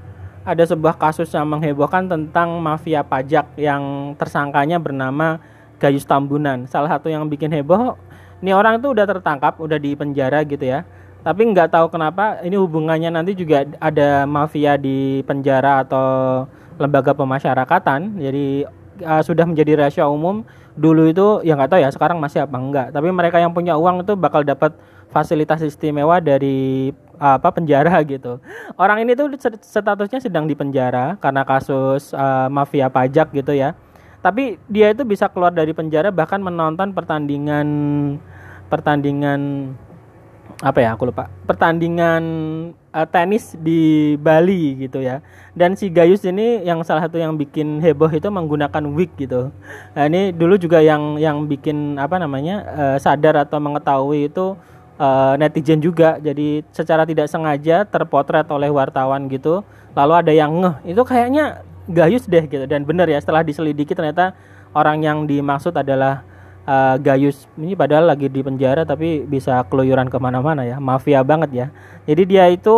ada 0.48 0.64
sebuah 0.64 0.96
kasus 0.96 1.28
yang 1.28 1.44
menghebohkan 1.44 2.08
tentang 2.08 2.56
mafia 2.56 3.04
pajak 3.04 3.52
yang 3.60 4.16
tersangkanya 4.16 4.80
bernama 4.80 5.36
Gayus 5.78 6.04
Tambunan. 6.04 6.66
Salah 6.66 6.98
satu 6.98 7.08
yang 7.08 7.24
bikin 7.30 7.54
heboh, 7.54 7.94
ini 8.42 8.54
orang 8.54 8.78
itu 8.78 8.90
udah 8.90 9.06
tertangkap, 9.06 9.58
udah 9.58 9.78
di 9.78 9.94
penjara 9.94 10.42
gitu 10.46 10.62
ya. 10.62 10.86
Tapi 11.22 11.42
nggak 11.50 11.74
tahu 11.74 11.90
kenapa 11.90 12.38
ini 12.46 12.54
hubungannya 12.54 13.10
nanti 13.10 13.34
juga 13.34 13.66
ada 13.82 14.22
mafia 14.26 14.78
di 14.78 15.22
penjara 15.26 15.82
atau 15.82 16.46
lembaga 16.78 17.14
pemasyarakatan. 17.14 18.18
Jadi 18.22 18.66
uh, 19.02 19.22
sudah 19.22 19.46
menjadi 19.46 19.78
rahasia 19.78 20.06
umum. 20.06 20.46
Dulu 20.78 21.10
itu 21.10 21.42
ya 21.42 21.58
nggak 21.58 21.74
tahu 21.74 21.80
ya, 21.82 21.90
sekarang 21.90 22.22
masih 22.22 22.46
apa 22.46 22.54
enggak. 22.54 22.86
Tapi 22.94 23.10
mereka 23.10 23.42
yang 23.42 23.50
punya 23.50 23.74
uang 23.74 24.06
itu 24.06 24.14
bakal 24.14 24.46
dapat 24.46 24.78
fasilitas 25.10 25.58
istimewa 25.64 26.22
dari 26.22 26.94
apa 27.18 27.50
penjara 27.50 27.98
gitu. 28.06 28.38
Orang 28.78 29.02
ini 29.02 29.18
tuh 29.18 29.26
statusnya 29.58 30.22
sedang 30.22 30.46
di 30.46 30.54
penjara 30.54 31.18
karena 31.18 31.42
kasus 31.42 32.14
uh, 32.14 32.46
mafia 32.46 32.86
pajak 32.86 33.34
gitu 33.34 33.58
ya 33.58 33.74
tapi 34.18 34.58
dia 34.66 34.90
itu 34.90 35.06
bisa 35.06 35.30
keluar 35.30 35.54
dari 35.54 35.70
penjara 35.70 36.10
bahkan 36.10 36.42
menonton 36.42 36.90
pertandingan 36.90 37.68
pertandingan 38.66 39.72
apa 40.58 40.82
ya 40.82 40.98
aku 40.98 41.06
lupa. 41.06 41.30
Pertandingan 41.46 42.22
uh, 42.90 43.06
tenis 43.06 43.54
di 43.62 44.14
Bali 44.18 44.74
gitu 44.74 44.98
ya. 44.98 45.22
Dan 45.54 45.78
si 45.78 45.86
Gayus 45.86 46.26
ini 46.26 46.66
yang 46.66 46.82
salah 46.82 47.06
satu 47.06 47.14
yang 47.14 47.38
bikin 47.38 47.78
heboh 47.78 48.10
itu 48.10 48.26
menggunakan 48.26 48.82
wig 48.90 49.14
gitu. 49.14 49.54
Nah, 49.94 50.04
ini 50.10 50.34
dulu 50.34 50.58
juga 50.58 50.82
yang 50.82 51.14
yang 51.14 51.46
bikin 51.46 51.94
apa 51.94 52.18
namanya 52.18 52.66
uh, 52.74 52.96
sadar 52.98 53.38
atau 53.38 53.62
mengetahui 53.62 54.34
itu 54.34 54.58
uh, 54.98 55.38
netizen 55.38 55.78
juga. 55.78 56.18
Jadi 56.18 56.66
secara 56.74 57.06
tidak 57.06 57.30
sengaja 57.30 57.86
terpotret 57.86 58.50
oleh 58.50 58.70
wartawan 58.70 59.30
gitu. 59.30 59.62
Lalu 59.94 60.12
ada 60.14 60.32
yang 60.34 60.58
ngeh. 60.58 60.90
Itu 60.90 61.06
kayaknya 61.06 61.62
Gayus 61.88 62.28
deh 62.28 62.44
gitu. 62.44 62.64
Dan 62.68 62.84
benar 62.84 63.08
ya 63.08 63.18
setelah 63.18 63.40
diselidiki 63.40 63.96
ternyata 63.96 64.36
orang 64.76 65.00
yang 65.00 65.18
dimaksud 65.24 65.72
adalah 65.72 66.22
uh, 66.68 67.00
Gayus 67.00 67.48
ini 67.56 67.72
padahal 67.72 68.12
lagi 68.12 68.28
di 68.28 68.44
penjara 68.44 68.84
tapi 68.84 69.24
bisa 69.24 69.64
keluyuran 69.66 70.12
ke 70.12 70.18
mana-mana 70.20 70.68
ya. 70.68 70.76
Mafia 70.76 71.24
banget 71.24 71.50
ya. 71.50 71.66
Jadi 72.04 72.22
dia 72.28 72.44
itu 72.52 72.76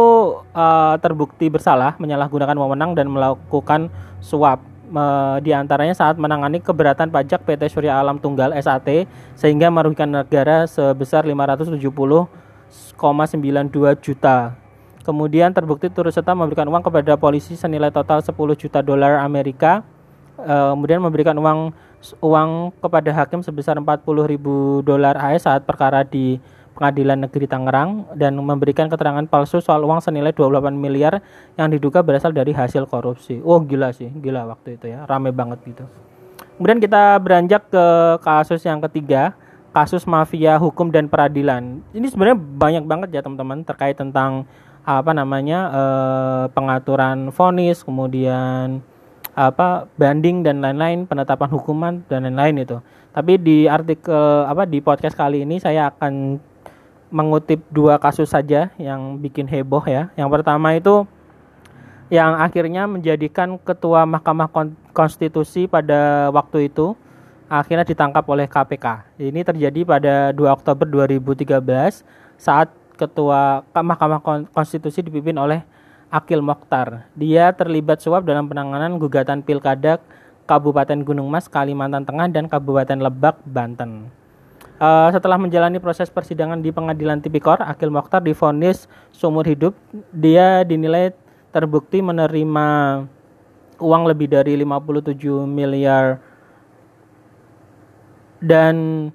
uh, 0.54 0.94
terbukti 1.02 1.50
bersalah 1.50 1.98
menyalahgunakan 1.98 2.54
wewenang 2.54 2.94
dan 2.94 3.10
melakukan 3.10 3.90
suap. 4.22 4.62
Uh, 4.90 5.38
di 5.38 5.54
antaranya 5.54 5.94
saat 5.94 6.18
menangani 6.18 6.58
keberatan 6.58 7.14
pajak 7.14 7.46
PT 7.46 7.70
Surya 7.70 8.02
Alam 8.02 8.18
Tunggal 8.18 8.50
SAT 8.58 9.06
sehingga 9.38 9.70
merugikan 9.70 10.10
negara 10.10 10.66
sebesar 10.66 11.22
570,92 11.30 12.98
juta 14.02 14.58
Kemudian 15.00 15.56
terbukti 15.56 15.88
turut 15.88 16.12
serta 16.12 16.36
memberikan 16.36 16.68
uang 16.68 16.84
kepada 16.84 17.16
polisi 17.16 17.56
senilai 17.56 17.88
total 17.88 18.20
10 18.20 18.36
juta 18.56 18.84
dolar 18.84 19.24
Amerika. 19.24 19.80
Uh, 20.40 20.72
kemudian 20.72 21.04
memberikan 21.04 21.36
uang 21.36 21.72
uang 22.24 22.72
kepada 22.80 23.12
hakim 23.12 23.44
sebesar 23.44 23.76
40 23.76 24.00
ribu 24.24 24.80
dolar 24.80 25.12
AS 25.20 25.44
saat 25.44 25.68
perkara 25.68 26.00
di 26.00 26.40
Pengadilan 26.72 27.28
Negeri 27.28 27.44
Tangerang 27.44 28.08
dan 28.16 28.40
memberikan 28.40 28.88
keterangan 28.88 29.20
palsu 29.28 29.60
soal 29.60 29.84
uang 29.84 30.00
senilai 30.00 30.32
28 30.32 30.72
miliar 30.72 31.20
yang 31.60 31.68
diduga 31.68 32.00
berasal 32.00 32.32
dari 32.32 32.56
hasil 32.56 32.88
korupsi. 32.88 33.36
Oh 33.44 33.60
gila 33.60 33.92
sih, 33.92 34.08
gila 34.08 34.48
waktu 34.48 34.80
itu 34.80 34.88
ya, 34.88 35.04
rame 35.04 35.28
banget 35.28 35.60
gitu. 35.68 35.84
Kemudian 36.56 36.80
kita 36.80 37.20
beranjak 37.20 37.68
ke 37.68 37.84
kasus 38.24 38.64
yang 38.64 38.80
ketiga, 38.88 39.36
kasus 39.76 40.08
mafia 40.08 40.56
hukum 40.56 40.88
dan 40.88 41.04
peradilan. 41.04 41.84
Ini 41.92 42.06
sebenarnya 42.08 42.38
banyak 42.38 42.84
banget 42.88 43.08
ya 43.12 43.20
teman-teman 43.20 43.60
terkait 43.60 44.00
tentang 44.00 44.48
apa 44.84 45.12
namanya 45.12 45.58
eh, 45.70 46.44
pengaturan 46.52 47.30
vonis 47.30 47.84
kemudian 47.84 48.80
apa 49.36 49.86
banding 49.94 50.42
dan 50.42 50.58
lain-lain 50.60 51.06
penetapan 51.06 51.48
hukuman 51.52 51.94
dan 52.10 52.26
lain-lain 52.26 52.66
itu 52.66 52.76
tapi 53.10 53.38
di 53.38 53.66
artikel 53.70 54.46
apa 54.46 54.66
di 54.66 54.82
podcast 54.82 55.14
kali 55.14 55.46
ini 55.46 55.62
saya 55.62 55.90
akan 55.94 56.38
mengutip 57.10 57.62
dua 57.70 57.98
kasus 57.98 58.30
saja 58.30 58.70
yang 58.78 59.18
bikin 59.18 59.46
heboh 59.46 59.82
ya 59.86 60.10
yang 60.14 60.30
pertama 60.30 60.74
itu 60.74 61.06
yang 62.10 62.42
akhirnya 62.42 62.90
menjadikan 62.90 63.54
ketua 63.62 64.02
Mahkamah 64.02 64.50
Konstitusi 64.90 65.70
pada 65.70 66.28
waktu 66.34 66.66
itu 66.66 66.98
akhirnya 67.46 67.86
ditangkap 67.86 68.22
oleh 68.26 68.50
KPK. 68.50 69.14
Ini 69.18 69.42
terjadi 69.46 69.80
pada 69.82 70.14
2 70.34 70.42
Oktober 70.50 70.86
2013 70.86 71.58
saat 72.34 72.70
Ketua 73.00 73.64
Mahkamah 73.72 74.20
Konstitusi 74.52 75.00
dipimpin 75.00 75.40
oleh 75.40 75.64
Akil 76.12 76.44
Mokhtar. 76.44 77.08
Dia 77.16 77.56
terlibat 77.56 78.04
suap 78.04 78.28
dalam 78.28 78.44
penanganan 78.44 79.00
gugatan 79.00 79.40
pilkada 79.40 79.96
Kabupaten 80.44 81.00
Gunung 81.00 81.30
Mas, 81.32 81.48
Kalimantan 81.48 82.04
Tengah, 82.04 82.28
dan 82.28 82.50
Kabupaten 82.50 82.98
Lebak, 83.00 83.40
Banten. 83.48 84.10
Uh, 84.80 85.08
setelah 85.14 85.38
menjalani 85.38 85.78
proses 85.78 86.10
persidangan 86.10 86.58
di 86.58 86.74
Pengadilan 86.74 87.22
Tipikor, 87.22 87.62
Akil 87.62 87.88
Mokhtar 87.88 88.20
difonis 88.20 88.90
seumur 89.14 89.46
hidup. 89.46 89.72
Dia 90.10 90.66
dinilai 90.66 91.14
terbukti 91.54 92.02
menerima 92.02 92.66
uang 93.80 94.02
lebih 94.10 94.28
dari 94.28 94.58
57 94.58 95.46
miliar 95.48 96.20
dan 98.40 99.08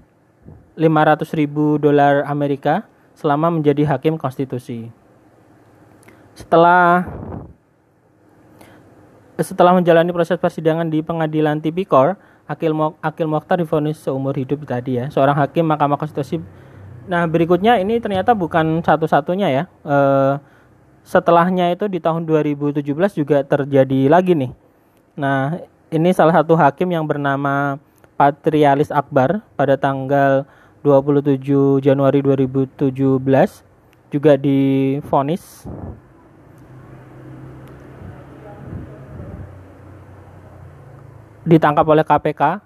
500 0.77 1.25
ribu 1.35 1.81
dolar 1.81 2.23
Amerika 2.27 2.85
selama 3.15 3.50
menjadi 3.50 3.88
hakim 3.88 4.19
konstitusi. 4.19 4.91
Setelah 6.36 7.07
setelah 9.39 9.75
menjalani 9.75 10.12
proses 10.15 10.39
persidangan 10.39 10.88
di 10.88 11.03
pengadilan 11.03 11.60
tipikor, 11.60 12.15
Akil, 12.48 12.72
Akil 13.03 13.27
Mokhtar 13.27 13.60
difonis 13.60 14.00
seumur 14.00 14.36
hidup 14.36 14.63
tadi 14.63 15.01
ya, 15.01 15.12
seorang 15.12 15.36
hakim 15.36 15.65
Mahkamah 15.67 16.00
Konstitusi. 16.00 16.39
Nah 17.10 17.25
berikutnya 17.27 17.79
ini 17.81 18.00
ternyata 18.00 18.31
bukan 18.31 18.79
satu-satunya 18.84 19.48
ya. 19.51 19.63
E, 19.84 19.98
setelahnya 21.05 21.74
itu 21.74 21.86
di 21.86 22.01
tahun 22.01 22.25
2017 22.25 22.81
juga 23.13 23.43
terjadi 23.45 24.10
lagi 24.10 24.34
nih. 24.34 24.51
Nah, 25.15 25.62
ini 25.93 26.12
salah 26.12 26.41
satu 26.41 26.57
hakim 26.57 26.91
yang 26.91 27.05
bernama 27.07 27.77
Patrialis 28.17 28.89
Akbar 28.91 29.45
pada 29.55 29.77
tanggal 29.77 30.43
27 30.85 31.81
Januari 31.81 32.21
2017 32.21 32.93
juga 34.13 34.37
difonis 34.37 35.65
ditangkap 41.41 41.85
oleh 41.89 42.05
KPK 42.05 42.61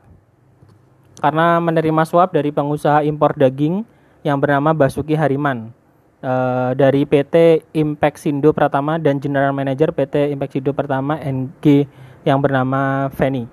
karena 1.23 1.63
menerima 1.63 2.03
suap 2.03 2.35
dari 2.35 2.51
pengusaha 2.51 3.07
impor 3.07 3.39
daging 3.39 3.87
yang 4.23 4.39
bernama 4.39 4.75
Basuki 4.75 5.15
Hariman 5.15 5.71
uh, 6.19 6.75
dari 6.75 7.07
PT 7.07 7.63
Impact 7.75 8.19
Sindo 8.19 8.51
Pratama 8.51 8.99
dan 8.99 9.19
General 9.19 9.55
Manager 9.55 9.95
PT 9.95 10.31
Impact 10.35 10.59
Sindo 10.59 10.71
Pratama 10.75 11.19
NG 11.19 11.87
yang 12.27 12.39
bernama 12.43 13.07
Feni. 13.15 13.47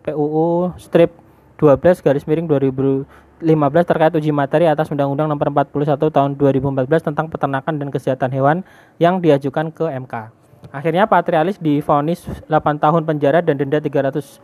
PUU 0.00 0.72
strip 0.80 1.12
12 1.60 2.00
garis 2.00 2.24
miring 2.24 2.48
2015 2.48 3.44
terkait 3.84 4.16
uji 4.16 4.32
materi 4.32 4.64
atas 4.64 4.88
Undang-Undang 4.88 5.28
Nomor 5.28 5.68
41 5.68 6.00
Tahun 6.00 6.32
2014 6.40 7.12
tentang 7.12 7.28
peternakan 7.28 7.76
dan 7.76 7.92
kesehatan 7.92 8.32
hewan 8.32 8.64
yang 8.96 9.20
diajukan 9.20 9.68
ke 9.68 9.84
MK. 9.84 10.32
Akhirnya 10.72 11.04
Patrialis 11.08 11.56
difonis 11.60 12.24
8 12.48 12.80
tahun 12.80 13.04
penjara 13.04 13.44
dan 13.44 13.60
denda 13.60 13.76
300 13.80 14.40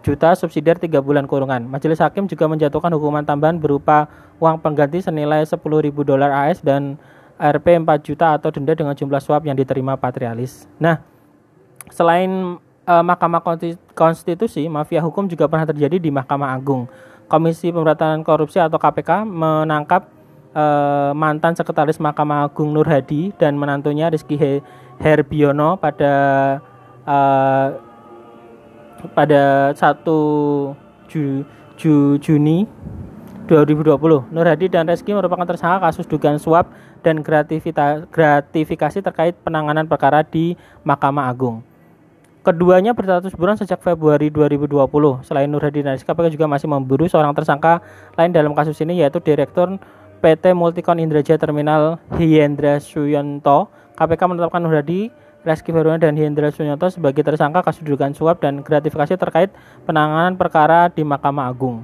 juta 0.00 0.32
subsidiar 0.36 0.80
3 0.80 1.00
bulan 1.00 1.28
kurungan. 1.28 1.64
Majelis 1.68 2.00
Hakim 2.00 2.24
juga 2.24 2.48
menjatuhkan 2.48 2.92
hukuman 2.96 3.24
tambahan 3.24 3.60
berupa 3.60 4.08
uang 4.40 4.60
pengganti 4.60 5.04
senilai 5.04 5.44
10.000 5.44 5.60
dolar 6.04 6.30
AS 6.48 6.64
dan 6.64 6.96
RP 7.40 7.80
4 7.80 7.88
juta 8.04 8.36
atau 8.36 8.52
denda 8.52 8.76
dengan 8.76 8.92
jumlah 8.92 9.20
suap 9.20 9.44
yang 9.48 9.56
diterima 9.56 9.96
Patrialis. 9.96 10.68
Nah, 10.76 11.00
selain 11.88 12.60
uh, 12.84 13.04
Mahkamah 13.04 13.40
Konstitusi, 13.96 14.68
mafia 14.68 15.00
hukum 15.00 15.24
juga 15.24 15.48
pernah 15.48 15.64
terjadi 15.64 15.96
di 15.96 16.12
Mahkamah 16.12 16.52
Agung. 16.52 16.84
Komisi 17.30 17.70
Pemberantasan 17.70 18.26
Korupsi 18.26 18.58
atau 18.58 18.76
KPK 18.76 19.22
menangkap 19.22 20.10
uh, 20.52 21.14
mantan 21.14 21.54
Sekretaris 21.54 22.02
Mahkamah 22.02 22.50
Agung 22.50 22.74
Nur 22.74 22.84
Hadi 22.84 23.30
dan 23.38 23.54
menantunya 23.54 24.10
Rizky 24.10 24.36
Herbiono 25.00 25.78
pada 25.78 26.12
uh, 27.06 27.89
pada 29.12 29.72
1 29.72 30.04
Ju, 31.10 31.44
Ju, 31.74 31.94
Juni 32.20 32.68
2020. 33.50 34.30
Nur 34.30 34.46
Hadi 34.46 34.70
dan 34.70 34.86
Rizky 34.86 35.10
merupakan 35.10 35.42
tersangka 35.42 35.90
kasus 35.90 36.06
dugaan 36.06 36.38
suap 36.38 36.70
dan 37.02 37.18
gratifikasi 37.18 38.98
terkait 39.02 39.34
penanganan 39.42 39.90
perkara 39.90 40.22
di 40.22 40.54
Mahkamah 40.86 41.26
Agung. 41.26 41.66
Keduanya 42.40 42.96
berstatus 42.96 43.36
buron 43.36 43.58
sejak 43.58 43.84
Februari 43.84 44.32
2020. 44.32 44.70
Selain 45.26 45.44
Nur 45.44 45.60
Hadi 45.60 45.84
dan 45.84 45.98
KPK 46.00 46.32
juga 46.32 46.48
masih 46.48 46.70
memburu 46.70 47.04
seorang 47.04 47.36
tersangka 47.36 47.84
lain 48.16 48.32
dalam 48.32 48.56
kasus 48.56 48.80
ini 48.80 49.02
yaitu 49.02 49.20
Direktur 49.20 49.76
PT 50.24 50.56
Multikon 50.56 50.96
Indraja 51.02 51.36
Terminal 51.36 52.00
Hyendra 52.16 52.80
Suyonto. 52.80 53.68
KPK 53.92 54.20
menetapkan 54.24 54.64
Nur 54.64 54.72
Hadi, 54.72 55.12
Reski 55.40 55.72
Veruna 55.72 55.96
dan 55.96 56.16
Hyendra 56.16 56.52
Suyonto 56.52 56.92
sebagai 56.92 57.24
tersangka 57.24 57.64
kasus 57.64 57.80
dugaan 57.80 58.12
suap 58.12 58.44
dan 58.44 58.60
gratifikasi 58.60 59.16
terkait 59.16 59.48
penanganan 59.88 60.36
perkara 60.36 60.92
di 60.92 61.00
Mahkamah 61.00 61.48
Agung. 61.48 61.80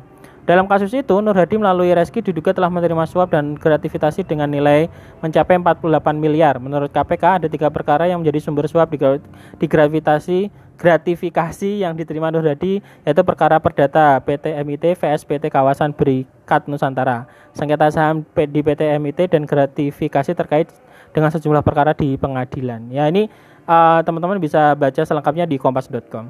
Dalam 0.47 0.71
kasus 0.71 0.95
itu, 0.95 1.19
Nur 1.19 1.35
Hadi 1.35 1.59
melalui 1.59 1.91
Reski 1.91 2.23
diduga 2.23 2.55
telah 2.55 2.71
menerima 2.71 3.03
suap 3.11 3.35
dan 3.35 3.59
gratifikasi 3.59 4.23
dengan 4.23 4.47
nilai 4.47 4.87
mencapai 5.19 5.59
48 5.59 5.83
miliar. 6.15 6.63
Menurut 6.63 6.87
KPK, 6.95 7.43
ada 7.43 7.47
tiga 7.51 7.67
perkara 7.67 8.07
yang 8.07 8.23
menjadi 8.23 8.47
sumber 8.47 8.71
suap 8.71 8.95
di 8.95 9.67
gravitasi 9.67 10.67
gratifikasi 10.77 11.83
yang 11.83 11.97
diterima 11.97 12.29
Nur 12.29 12.45
Hadi 12.45 12.85
yaitu 13.03 13.23
perkara 13.25 13.57
perdata 13.59 14.21
PT 14.23 14.53
MIT 14.63 14.95
vs 15.01 15.25
PT 15.25 15.49
Kawasan 15.49 15.97
Berikat 15.97 16.69
Nusantara, 16.69 17.27
sengketa 17.57 17.89
saham 17.89 18.23
di 18.37 18.61
PT 18.61 19.01
MIT 19.01 19.33
dan 19.33 19.49
gratifikasi 19.49 20.37
terkait 20.37 20.69
dengan 21.17 21.33
sejumlah 21.33 21.65
perkara 21.65 21.97
di 21.97 22.21
pengadilan. 22.21 22.93
Ya 22.93 23.09
ini 23.09 23.33
uh, 23.65 24.05
teman-teman 24.05 24.37
uh, 24.37 24.43
bisa 24.45 24.77
baca 24.77 25.01
selengkapnya 25.01 25.49
di 25.49 25.57
kompas.com. 25.57 26.29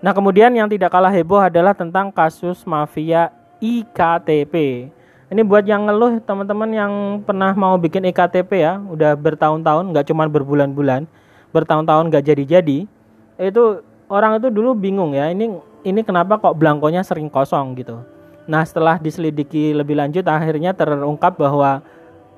Nah 0.00 0.12
kemudian 0.16 0.48
yang 0.56 0.72
tidak 0.72 0.88
kalah 0.88 1.12
heboh 1.12 1.44
adalah 1.44 1.76
tentang 1.76 2.08
kasus 2.08 2.64
mafia 2.64 3.28
IKTP. 3.60 4.88
Ini 5.28 5.40
buat 5.44 5.68
yang 5.68 5.84
ngeluh 5.84 6.16
teman-teman 6.24 6.68
yang 6.72 6.92
pernah 7.24 7.52
mau 7.52 7.76
bikin 7.76 8.04
IKTP 8.08 8.50
ya, 8.52 8.76
udah 8.80 9.16
bertahun-tahun, 9.16 9.84
nggak 9.92 10.12
cuma 10.12 10.28
berbulan-bulan, 10.28 11.08
bertahun-tahun 11.52 12.08
nggak 12.12 12.24
jadi-jadi. 12.32 12.84
Itu 13.40 13.80
orang 14.12 14.36
itu 14.40 14.52
dulu 14.52 14.76
bingung 14.76 15.16
ya, 15.16 15.32
ini 15.32 15.56
ini 15.88 16.00
kenapa 16.04 16.36
kok 16.36 16.56
belangkonya 16.56 17.00
sering 17.00 17.32
kosong 17.32 17.76
gitu. 17.80 18.00
Nah 18.44 18.60
setelah 18.66 19.00
diselidiki 19.00 19.72
lebih 19.72 19.96
lanjut, 19.96 20.26
akhirnya 20.28 20.76
terungkap 20.76 21.38
bahwa 21.40 21.80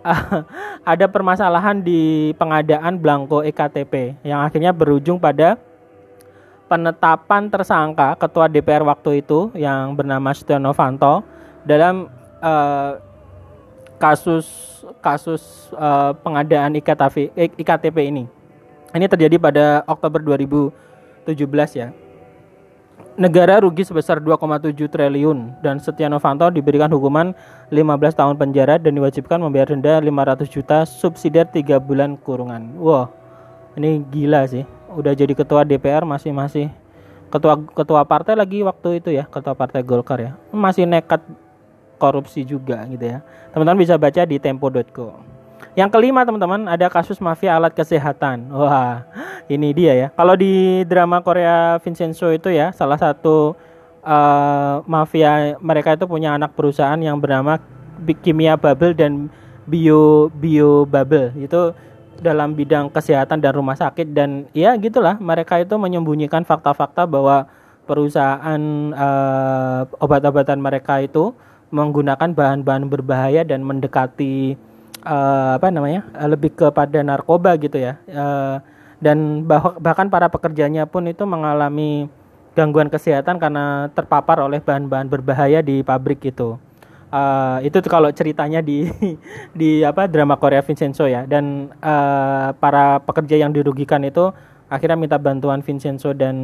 ada 0.93 1.07
permasalahan 1.09 1.81
di 1.81 2.33
pengadaan 2.37 3.01
belangko 3.01 3.41
EKTP 3.45 4.21
yang 4.21 4.45
akhirnya 4.45 4.71
berujung 4.71 5.17
pada 5.17 5.57
penetapan 6.69 7.49
tersangka 7.49 8.17
ketua 8.17 8.49
DPR 8.49 8.85
waktu 8.85 9.25
itu 9.25 9.53
yang 9.57 9.97
bernama 9.97 10.33
Setia 10.33 10.61
Novanto 10.61 11.25
dalam 11.65 12.09
uh, 12.41 13.01
kasus 13.97 14.47
kasus 15.01 15.73
uh, 15.77 16.13
pengadaan 16.21 16.77
IKTP, 16.77 17.33
IKTP 17.57 17.97
ini. 18.05 18.25
Ini 18.95 19.07
terjadi 19.09 19.41
pada 19.41 19.83
Oktober 19.89 20.21
2017 20.23 21.81
ya. 21.81 21.89
Negara 23.15 23.63
rugi 23.63 23.87
sebesar 23.87 24.19
2,7 24.19 24.75
triliun 24.91 25.63
dan 25.63 25.79
Setia 25.79 26.11
Novanto 26.11 26.51
diberikan 26.51 26.91
hukuman 26.91 27.31
15 27.71 28.11
tahun 28.11 28.35
penjara 28.35 28.75
dan 28.75 28.91
diwajibkan 28.91 29.39
membayar 29.39 29.71
denda 29.71 30.03
500 30.03 30.51
juta 30.51 30.83
subsidiar 30.83 31.47
3 31.47 31.79
bulan 31.79 32.19
kurungan. 32.19 32.75
Wah, 32.75 33.07
wow, 33.07 33.79
ini 33.79 34.03
gila 34.11 34.51
sih. 34.51 34.67
Udah 34.99 35.15
jadi 35.15 35.31
ketua 35.31 35.63
DPR 35.63 36.03
masih 36.03 36.35
masih 36.35 36.75
ketua 37.31 37.55
ketua 37.71 38.03
partai 38.03 38.35
lagi 38.35 38.67
waktu 38.67 38.99
itu 38.99 39.15
ya 39.15 39.31
ketua 39.31 39.55
partai 39.55 39.87
Golkar 39.87 40.19
ya. 40.19 40.35
Masih 40.51 40.83
nekat 40.83 41.23
korupsi 42.03 42.43
juga 42.43 42.83
gitu 42.91 43.15
ya. 43.15 43.23
Teman-teman 43.55 43.79
bisa 43.79 43.95
baca 43.95 44.27
di 44.27 44.43
tempo.co 44.43 45.34
yang 45.75 45.91
kelima 45.91 46.23
teman-teman 46.23 46.71
ada 46.71 46.87
kasus 46.87 47.19
mafia 47.19 47.59
alat 47.59 47.75
kesehatan. 47.75 48.47
Wah 48.51 49.03
ini 49.51 49.75
dia 49.75 49.93
ya. 49.95 50.09
Kalau 50.15 50.39
di 50.39 50.87
drama 50.87 51.19
Korea 51.21 51.83
Vincenzo 51.83 52.31
itu 52.31 52.51
ya 52.51 52.71
salah 52.71 52.99
satu 52.99 53.59
uh, 54.07 54.87
mafia 54.87 55.59
mereka 55.59 55.99
itu 55.99 56.07
punya 56.07 56.39
anak 56.39 56.55
perusahaan 56.55 56.99
yang 56.99 57.19
bernama 57.19 57.59
Kimia 58.23 58.55
Bubble 58.55 58.95
dan 58.95 59.27
Bio 59.67 60.31
Bio 60.31 60.87
Bubble. 60.87 61.35
Itu 61.35 61.75
dalam 62.23 62.55
bidang 62.55 62.95
kesehatan 62.95 63.43
dan 63.43 63.53
rumah 63.59 63.75
sakit 63.75 64.15
dan 64.15 64.47
ya 64.55 64.79
gitulah 64.79 65.19
mereka 65.19 65.59
itu 65.59 65.75
menyembunyikan 65.75 66.47
fakta-fakta 66.47 67.11
bahwa 67.11 67.51
perusahaan 67.85 68.63
uh, 68.95 69.83
obat-obatan 69.99 70.63
mereka 70.63 71.03
itu 71.03 71.35
menggunakan 71.75 72.31
bahan-bahan 72.31 72.87
berbahaya 72.87 73.43
dan 73.43 73.67
mendekati 73.67 74.55
uh, 75.05 75.61
apa 75.61 75.69
namanya 75.71 76.09
uh, 76.17 76.29
lebih 76.29 76.57
kepada 76.57 77.05
narkoba 77.05 77.55
gitu 77.61 77.79
ya. 77.79 78.01
Uh, 78.09 78.59
dan 78.99 79.45
bah 79.45 79.77
bahkan 79.79 80.09
para 80.09 80.33
pekerjanya 80.33 80.89
pun 80.89 81.05
itu 81.05 81.23
mengalami 81.29 82.09
gangguan 82.57 82.89
kesehatan 82.89 83.37
karena 83.37 83.93
terpapar 83.93 84.41
oleh 84.41 84.63
bahan-bahan 84.65 85.07
berbahaya 85.11 85.61
di 85.61 85.85
pabrik 85.85 86.25
itu. 86.25 86.57
Uh, 87.15 87.63
itu 87.63 87.79
kalau 87.87 88.11
ceritanya 88.11 88.59
di 88.59 88.91
di 89.61 89.87
apa 89.87 90.11
drama 90.11 90.35
Korea 90.41 90.65
Vincenzo 90.65 91.07
ya. 91.07 91.29
Dan 91.29 91.71
uh, 91.79 92.57
para 92.57 92.99
pekerja 93.05 93.39
yang 93.39 93.55
dirugikan 93.55 94.03
itu 94.03 94.35
akhirnya 94.75 94.99
minta 94.99 95.15
bantuan 95.15 95.63
Vincenzo 95.63 96.11
dan 96.11 96.37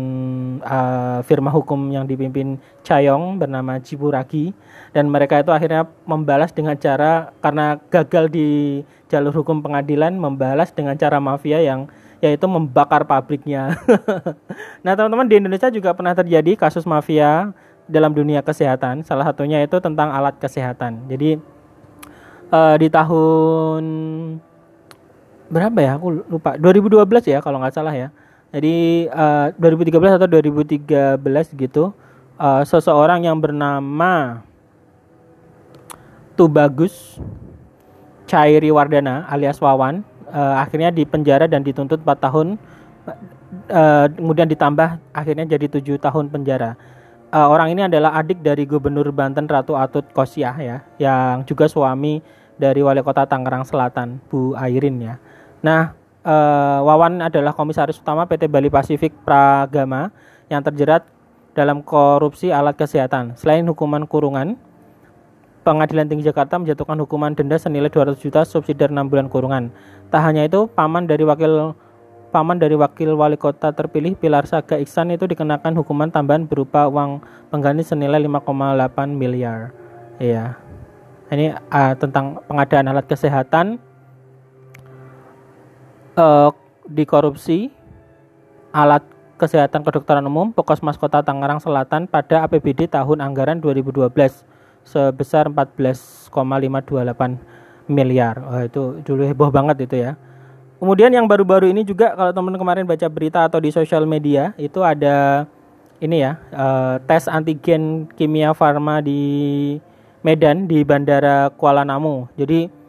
uh, 0.62 1.18
firma 1.26 1.50
hukum 1.50 1.90
yang 1.90 2.06
dipimpin 2.06 2.62
Chayong 2.86 3.42
bernama 3.42 3.82
Ciburagi 3.82 4.54
dan 4.94 5.10
mereka 5.10 5.42
itu 5.42 5.50
akhirnya 5.50 5.90
membalas 6.06 6.54
dengan 6.54 6.78
cara 6.78 7.34
karena 7.42 7.82
gagal 7.90 8.30
di 8.30 8.48
jalur 9.10 9.34
hukum 9.34 9.58
pengadilan 9.58 10.14
membalas 10.14 10.70
dengan 10.70 10.94
cara 10.94 11.18
mafia 11.18 11.58
yang 11.58 11.90
yaitu 12.20 12.44
membakar 12.44 13.08
pabriknya. 13.08 13.80
nah, 14.84 14.92
teman-teman 14.92 15.24
di 15.24 15.40
Indonesia 15.40 15.72
juga 15.72 15.96
pernah 15.96 16.12
terjadi 16.12 16.52
kasus 16.52 16.84
mafia 16.84 17.50
dalam 17.88 18.12
dunia 18.12 18.44
kesehatan. 18.44 19.02
Salah 19.02 19.24
satunya 19.24 19.64
itu 19.64 19.80
tentang 19.80 20.12
alat 20.12 20.36
kesehatan. 20.36 21.08
Jadi 21.08 21.40
uh, 22.52 22.76
di 22.76 22.88
tahun 22.92 23.84
berapa 25.50 25.78
ya 25.82 25.98
aku 25.98 26.30
lupa 26.30 26.54
2012 26.54 27.02
ya 27.26 27.42
kalau 27.42 27.58
nggak 27.58 27.74
salah 27.74 27.90
ya 27.90 28.14
jadi 28.50 29.06
uh, 29.14 29.46
2013 29.58 30.18
atau 30.18 30.28
2013 30.28 31.18
gitu 31.54 31.94
uh, 32.38 32.62
seseorang 32.66 33.26
yang 33.26 33.38
bernama 33.38 34.42
Tubagus 36.34 37.20
Cairi 38.26 38.70
Wardana 38.74 39.26
alias 39.30 39.58
Wawan 39.62 40.02
uh, 40.30 40.62
akhirnya 40.62 40.94
dipenjara 40.94 41.50
dan 41.50 41.62
dituntut 41.66 42.02
4 42.02 42.26
tahun 42.26 42.58
uh, 43.70 44.06
kemudian 44.14 44.46
ditambah 44.50 44.98
akhirnya 45.14 45.44
jadi 45.46 45.66
tujuh 45.78 45.96
tahun 45.98 46.30
penjara. 46.30 46.78
Uh, 47.30 47.46
orang 47.46 47.70
ini 47.70 47.86
adalah 47.86 48.18
adik 48.18 48.42
dari 48.42 48.66
Gubernur 48.66 49.06
Banten 49.14 49.46
Ratu 49.46 49.78
Atut 49.78 50.02
Kosiah 50.10 50.54
ya 50.58 50.82
yang 50.98 51.46
juga 51.46 51.70
suami 51.70 52.18
dari 52.58 52.82
Wali 52.82 53.06
Kota 53.06 53.22
Tangerang 53.22 53.62
Selatan 53.62 54.18
Bu 54.26 54.58
Airin 54.58 54.98
ya. 54.98 55.14
Nah 55.62 55.94
uh, 56.24 56.78
Wawan 56.84 57.20
adalah 57.24 57.52
komisaris 57.52 58.00
utama 58.00 58.26
PT 58.26 58.48
Bali 58.50 58.72
Pasifik 58.72 59.12
Pragama 59.24 60.12
yang 60.48 60.64
terjerat 60.64 61.06
dalam 61.52 61.82
korupsi 61.82 62.54
alat 62.54 62.78
kesehatan 62.78 63.34
selain 63.36 63.66
hukuman 63.66 64.06
kurungan 64.06 64.56
Pengadilan 65.60 66.08
Tinggi 66.08 66.24
Jakarta 66.24 66.56
menjatuhkan 66.56 66.96
hukuman 67.04 67.36
denda 67.36 67.60
senilai 67.60 67.92
200 67.92 68.16
juta 68.16 68.48
subsidi 68.48 68.80
6 68.80 68.96
bulan 69.12 69.28
kurungan. 69.28 69.68
Tak 70.08 70.24
hanya 70.24 70.48
itu, 70.48 70.64
paman 70.72 71.04
dari 71.04 71.20
wakil 71.20 71.76
paman 72.32 72.56
dari 72.56 72.78
wakil 72.80 73.12
wali 73.12 73.36
kota 73.36 73.68
terpilih 73.68 74.16
Pilar 74.16 74.48
Saga 74.48 74.80
Iksan 74.80 75.12
itu 75.12 75.28
dikenakan 75.28 75.76
hukuman 75.76 76.08
tambahan 76.08 76.48
berupa 76.48 76.88
uang 76.88 77.20
pengganti 77.52 77.84
senilai 77.84 78.24
5,8 78.24 79.12
miliar. 79.12 79.76
Iya. 80.16 80.56
Ini 81.28 81.52
uh, 81.68 81.94
tentang 82.00 82.40
pengadaan 82.48 82.96
alat 82.96 83.04
kesehatan 83.04 83.76
uh, 86.20 86.52
di 86.84 87.08
korupsi 87.08 87.72
alat 88.70 89.02
kesehatan 89.40 89.80
kedokteran 89.80 90.28
umum 90.28 90.52
Pokosmas 90.52 91.00
Kota 91.00 91.24
Tangerang 91.24 91.64
Selatan 91.64 92.04
pada 92.04 92.44
APBD 92.44 92.92
tahun 92.92 93.24
anggaran 93.24 93.56
2012 93.56 94.12
sebesar 94.84 95.48
14,528 95.48 96.28
miliar. 97.88 98.36
Oh, 98.44 98.60
itu 98.60 99.00
dulu 99.02 99.24
heboh 99.24 99.48
banget 99.48 99.88
itu 99.88 99.96
ya. 100.04 100.20
Kemudian 100.80 101.12
yang 101.12 101.28
baru-baru 101.28 101.68
ini 101.68 101.84
juga 101.84 102.16
kalau 102.16 102.32
teman 102.32 102.56
kemarin 102.56 102.88
baca 102.88 103.04
berita 103.08 103.44
atau 103.44 103.60
di 103.60 103.68
sosial 103.68 104.08
media 104.08 104.56
itu 104.56 104.80
ada 104.80 105.44
ini 106.00 106.24
ya 106.24 106.40
uh, 106.56 106.96
tes 107.04 107.28
antigen 107.28 108.08
kimia 108.16 108.56
farma 108.56 109.04
di 109.04 109.76
Medan 110.24 110.64
di 110.64 110.80
Bandara 110.84 111.52
Kuala 111.52 111.84
Namu. 111.84 112.28
Jadi 112.36 112.79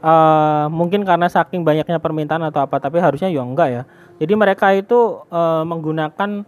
uh, 0.00 0.66
mungkin 0.68 1.04
karena 1.04 1.28
saking 1.30 1.64
banyaknya 1.64 2.00
permintaan 2.00 2.44
atau 2.48 2.64
apa, 2.64 2.76
tapi 2.80 3.00
harusnya 3.00 3.28
ya 3.28 3.44
enggak 3.44 3.68
ya. 3.70 3.82
Jadi 4.20 4.32
mereka 4.36 4.72
itu 4.76 5.24
uh, 5.32 5.64
menggunakan 5.64 6.44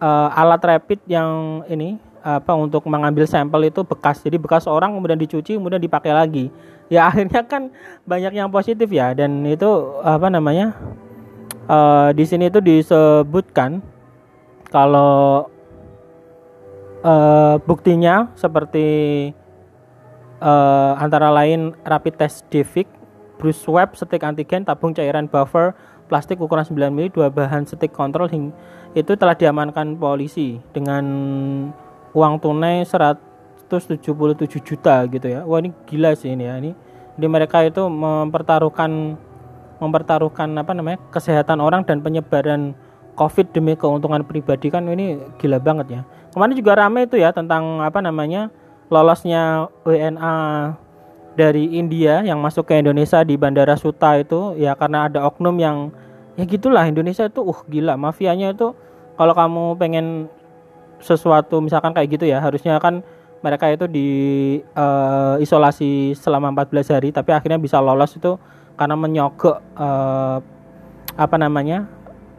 uh, 0.00 0.28
alat 0.36 0.60
rapid 0.60 1.00
yang 1.08 1.62
ini 1.68 1.96
apa 2.24 2.56
untuk 2.56 2.88
mengambil 2.88 3.28
sampel 3.28 3.68
itu 3.68 3.84
bekas. 3.84 4.24
Jadi 4.24 4.40
bekas 4.40 4.64
orang 4.64 4.96
kemudian 4.96 5.20
dicuci 5.20 5.60
kemudian 5.60 5.80
dipakai 5.80 6.12
lagi. 6.16 6.48
Ya 6.88 7.04
akhirnya 7.12 7.44
kan 7.44 7.68
banyak 8.08 8.32
yang 8.32 8.48
positif 8.48 8.88
ya. 8.88 9.12
Dan 9.12 9.44
itu 9.44 9.68
apa 10.00 10.32
namanya 10.32 10.72
uh, 11.68 12.10
di 12.16 12.24
sini 12.24 12.48
itu 12.48 12.64
disebutkan 12.64 13.84
kalau 14.72 15.46
uh, 17.04 17.60
buktinya 17.62 18.32
seperti 18.34 18.88
uh, 20.44 20.92
antara 21.00 21.32
lain 21.32 21.72
rapid 21.88 22.20
test 22.20 22.44
Divik, 22.52 22.86
brush 23.40 23.64
swab, 23.64 23.96
stick 23.96 24.20
antigen, 24.20 24.68
tabung 24.68 24.92
cairan 24.92 25.24
buffer, 25.26 25.72
plastik 26.06 26.36
ukuran 26.38 26.68
9 26.68 26.92
mili, 26.92 27.08
dua 27.08 27.32
bahan 27.32 27.64
stick 27.64 27.90
kontrol 27.90 28.28
itu 28.94 29.12
telah 29.18 29.34
diamankan 29.34 29.98
polisi 29.98 30.60
dengan 30.70 31.04
uang 32.14 32.34
tunai 32.38 32.86
177 32.86 34.06
juta 34.62 35.02
gitu 35.10 35.26
ya. 35.26 35.42
Wah 35.42 35.58
ini 35.58 35.74
gila 35.88 36.14
sih 36.14 36.30
ini 36.30 36.46
ya. 36.46 36.54
Ini 36.62 36.70
di 37.18 37.26
mereka 37.26 37.66
itu 37.66 37.90
mempertaruhkan 37.90 39.18
mempertaruhkan 39.82 40.54
apa 40.54 40.70
namanya 40.70 41.02
kesehatan 41.10 41.58
orang 41.58 41.82
dan 41.82 41.98
penyebaran 41.98 42.78
COVID 43.18 43.50
demi 43.50 43.74
keuntungan 43.74 44.22
pribadi 44.22 44.70
kan 44.70 44.86
ini 44.86 45.18
gila 45.42 45.58
banget 45.58 45.86
ya. 45.90 46.00
Kemarin 46.30 46.54
juga 46.54 46.72
ramai 46.78 47.10
itu 47.10 47.18
ya 47.18 47.34
tentang 47.34 47.82
apa 47.82 47.98
namanya 47.98 48.50
lolosnya 48.92 49.68
WNA 49.84 50.36
dari 51.34 51.74
India 51.74 52.22
yang 52.22 52.38
masuk 52.38 52.70
ke 52.70 52.78
Indonesia 52.78 53.20
di 53.26 53.34
Bandara 53.34 53.74
Suta 53.74 54.14
itu 54.18 54.54
ya 54.54 54.78
karena 54.78 55.10
ada 55.10 55.26
oknum 55.26 55.56
yang 55.58 55.90
ya 56.38 56.46
gitulah 56.46 56.86
Indonesia 56.86 57.26
itu 57.26 57.42
uh 57.42 57.60
gila 57.66 57.98
mafianya 57.98 58.54
itu 58.54 58.70
kalau 59.18 59.34
kamu 59.34 59.64
pengen 59.78 60.06
sesuatu 61.02 61.58
misalkan 61.58 61.90
kayak 61.90 62.18
gitu 62.18 62.24
ya 62.30 62.38
harusnya 62.38 62.78
kan 62.78 63.02
mereka 63.44 63.68
itu 63.68 63.84
di 63.84 64.08
uh, 64.72 65.36
isolasi 65.36 66.16
selama 66.16 66.54
14 66.64 66.94
hari 66.96 67.08
tapi 67.12 67.34
akhirnya 67.34 67.60
bisa 67.60 67.76
lolos 67.82 68.16
itu 68.16 68.40
karena 68.74 68.96
menyogok 68.96 69.60
uh, 69.76 70.38
apa 71.14 71.36
namanya 71.36 71.86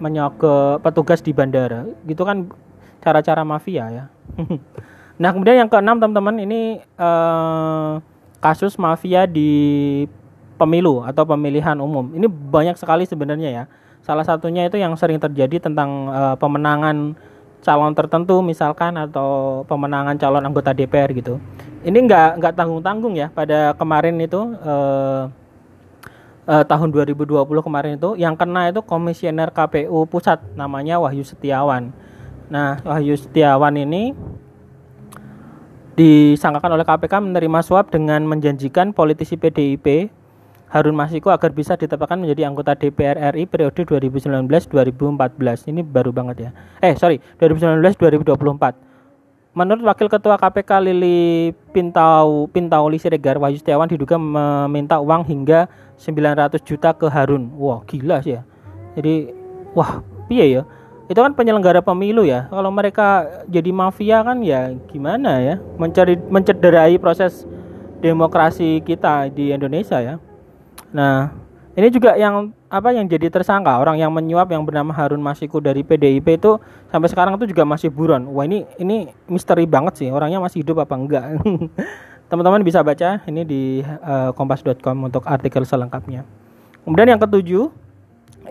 menyogok 0.02 0.84
petugas 0.84 1.24
di 1.24 1.32
bandara. 1.32 1.88
Gitu 2.04 2.26
kan 2.26 2.50
cara-cara 3.06 3.46
mafia 3.46 3.86
ya 3.94 4.06
nah 5.16 5.32
kemudian 5.32 5.64
yang 5.64 5.70
keenam 5.72 6.00
teman-teman 6.00 6.44
ini 6.44 6.62
uh, 7.00 8.04
kasus 8.44 8.76
mafia 8.76 9.24
di 9.24 10.04
pemilu 10.60 11.04
atau 11.04 11.24
pemilihan 11.24 11.76
umum 11.80 12.12
ini 12.16 12.28
banyak 12.28 12.76
sekali 12.76 13.08
sebenarnya 13.08 13.50
ya 13.52 13.64
salah 14.04 14.28
satunya 14.28 14.68
itu 14.68 14.78
yang 14.78 14.94
sering 15.00 15.18
terjadi 15.18 15.72
tentang 15.72 16.12
uh, 16.12 16.36
pemenangan 16.36 17.16
calon 17.66 17.98
tertentu 17.98 18.46
misalkan 18.46 18.94
atau 18.94 19.66
pemenangan 19.66 20.14
calon 20.22 20.46
anggota 20.46 20.70
DPR 20.70 21.10
gitu. 21.18 21.42
Ini 21.82 21.98
nggak 22.06 22.30
nggak 22.38 22.54
tanggung 22.54 22.86
tanggung 22.86 23.18
ya 23.18 23.34
pada 23.34 23.74
kemarin 23.74 24.22
itu 24.22 24.54
eh, 24.62 25.24
eh, 26.46 26.64
tahun 26.70 26.94
2020 26.94 27.42
kemarin 27.66 27.98
itu 27.98 28.14
yang 28.22 28.38
kena 28.38 28.70
itu 28.70 28.86
komisioner 28.86 29.50
KPU 29.50 30.06
pusat 30.06 30.38
namanya 30.54 31.02
Wahyu 31.02 31.26
Setiawan. 31.26 31.90
Nah 32.54 32.78
Wahyu 32.86 33.18
Setiawan 33.18 33.74
ini 33.82 34.14
disangkakan 35.96 36.76
oleh 36.76 36.84
KPK 36.84 37.24
menerima 37.24 37.60
suap 37.64 37.88
dengan 37.88 38.28
menjanjikan 38.28 38.92
politisi 38.92 39.40
PDIP 39.40 40.12
Harun 40.68 40.92
Masiku 40.92 41.32
agar 41.32 41.56
bisa 41.56 41.80
ditetapkan 41.80 42.20
menjadi 42.20 42.52
anggota 42.52 42.76
DPR 42.76 43.32
RI 43.32 43.48
periode 43.48 43.88
2019-2014. 43.88 45.72
Ini 45.72 45.82
baru 45.88 46.12
banget 46.12 46.36
ya. 46.38 46.50
Eh, 46.84 47.00
sorry, 47.00 47.24
2019-2024. 47.40 48.76
Menurut 49.56 49.88
Wakil 49.88 50.12
Ketua 50.12 50.36
KPK 50.36 50.84
Lili 50.84 51.56
Pintau 51.72 52.52
Pintauli 52.52 53.00
Siregar, 53.00 53.40
Wahyu 53.40 53.56
Setiawan 53.56 53.88
diduga 53.88 54.20
meminta 54.20 55.00
uang 55.00 55.24
hingga 55.24 55.72
900 55.96 56.60
juta 56.60 56.92
ke 56.92 57.08
Harun. 57.08 57.56
Wah, 57.56 57.80
gila 57.88 58.20
sih 58.20 58.36
ya. 58.36 58.44
Jadi, 59.00 59.32
wah, 59.72 60.04
piye 60.28 60.60
ya? 60.60 60.68
Itu 61.06 61.22
kan 61.22 61.38
penyelenggara 61.38 61.86
pemilu 61.86 62.26
ya. 62.26 62.50
Kalau 62.50 62.74
mereka 62.74 63.26
jadi 63.46 63.70
mafia 63.70 64.26
kan 64.26 64.42
ya 64.42 64.74
gimana 64.90 65.38
ya? 65.38 65.56
Mencari 65.78 66.18
mencederai 66.18 66.98
proses 66.98 67.46
demokrasi 68.02 68.82
kita 68.82 69.30
di 69.30 69.54
Indonesia 69.54 70.02
ya. 70.02 70.18
Nah, 70.90 71.34
ini 71.76 71.92
juga 71.92 72.16
yang 72.16 72.56
apa 72.72 72.96
yang 72.96 73.06
jadi 73.06 73.30
tersangka 73.30 73.78
orang 73.78 74.02
yang 74.02 74.10
menyuap 74.10 74.50
yang 74.50 74.66
bernama 74.66 74.96
Harun 74.96 75.22
Masiku 75.22 75.62
dari 75.62 75.86
PDIP 75.86 76.40
itu 76.42 76.58
sampai 76.90 77.08
sekarang 77.12 77.38
itu 77.38 77.52
juga 77.54 77.68
masih 77.68 77.94
buron. 77.94 78.26
Wah 78.32 78.48
ini 78.48 78.66
ini 78.82 79.12
misteri 79.30 79.70
banget 79.70 80.02
sih 80.02 80.10
orangnya 80.10 80.42
masih 80.42 80.66
hidup 80.66 80.82
apa 80.82 80.96
enggak. 80.98 81.26
Teman-teman 82.32 82.66
bisa 82.66 82.82
baca 82.82 83.22
ini 83.30 83.46
di 83.46 83.62
uh, 83.86 84.34
kompas.com 84.34 84.98
untuk 85.06 85.24
artikel 85.30 85.62
selengkapnya. 85.62 86.26
Kemudian 86.82 87.14
yang 87.14 87.22
ketujuh 87.22 87.70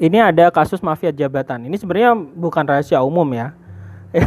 ini 0.01 0.19
ada 0.19 0.51
kasus 0.51 0.83
mafia 0.83 1.15
jabatan. 1.15 1.67
Ini 1.67 1.77
sebenarnya 1.79 2.15
bukan 2.15 2.65
rahasia 2.67 3.03
umum 3.03 3.27
ya. 3.35 3.55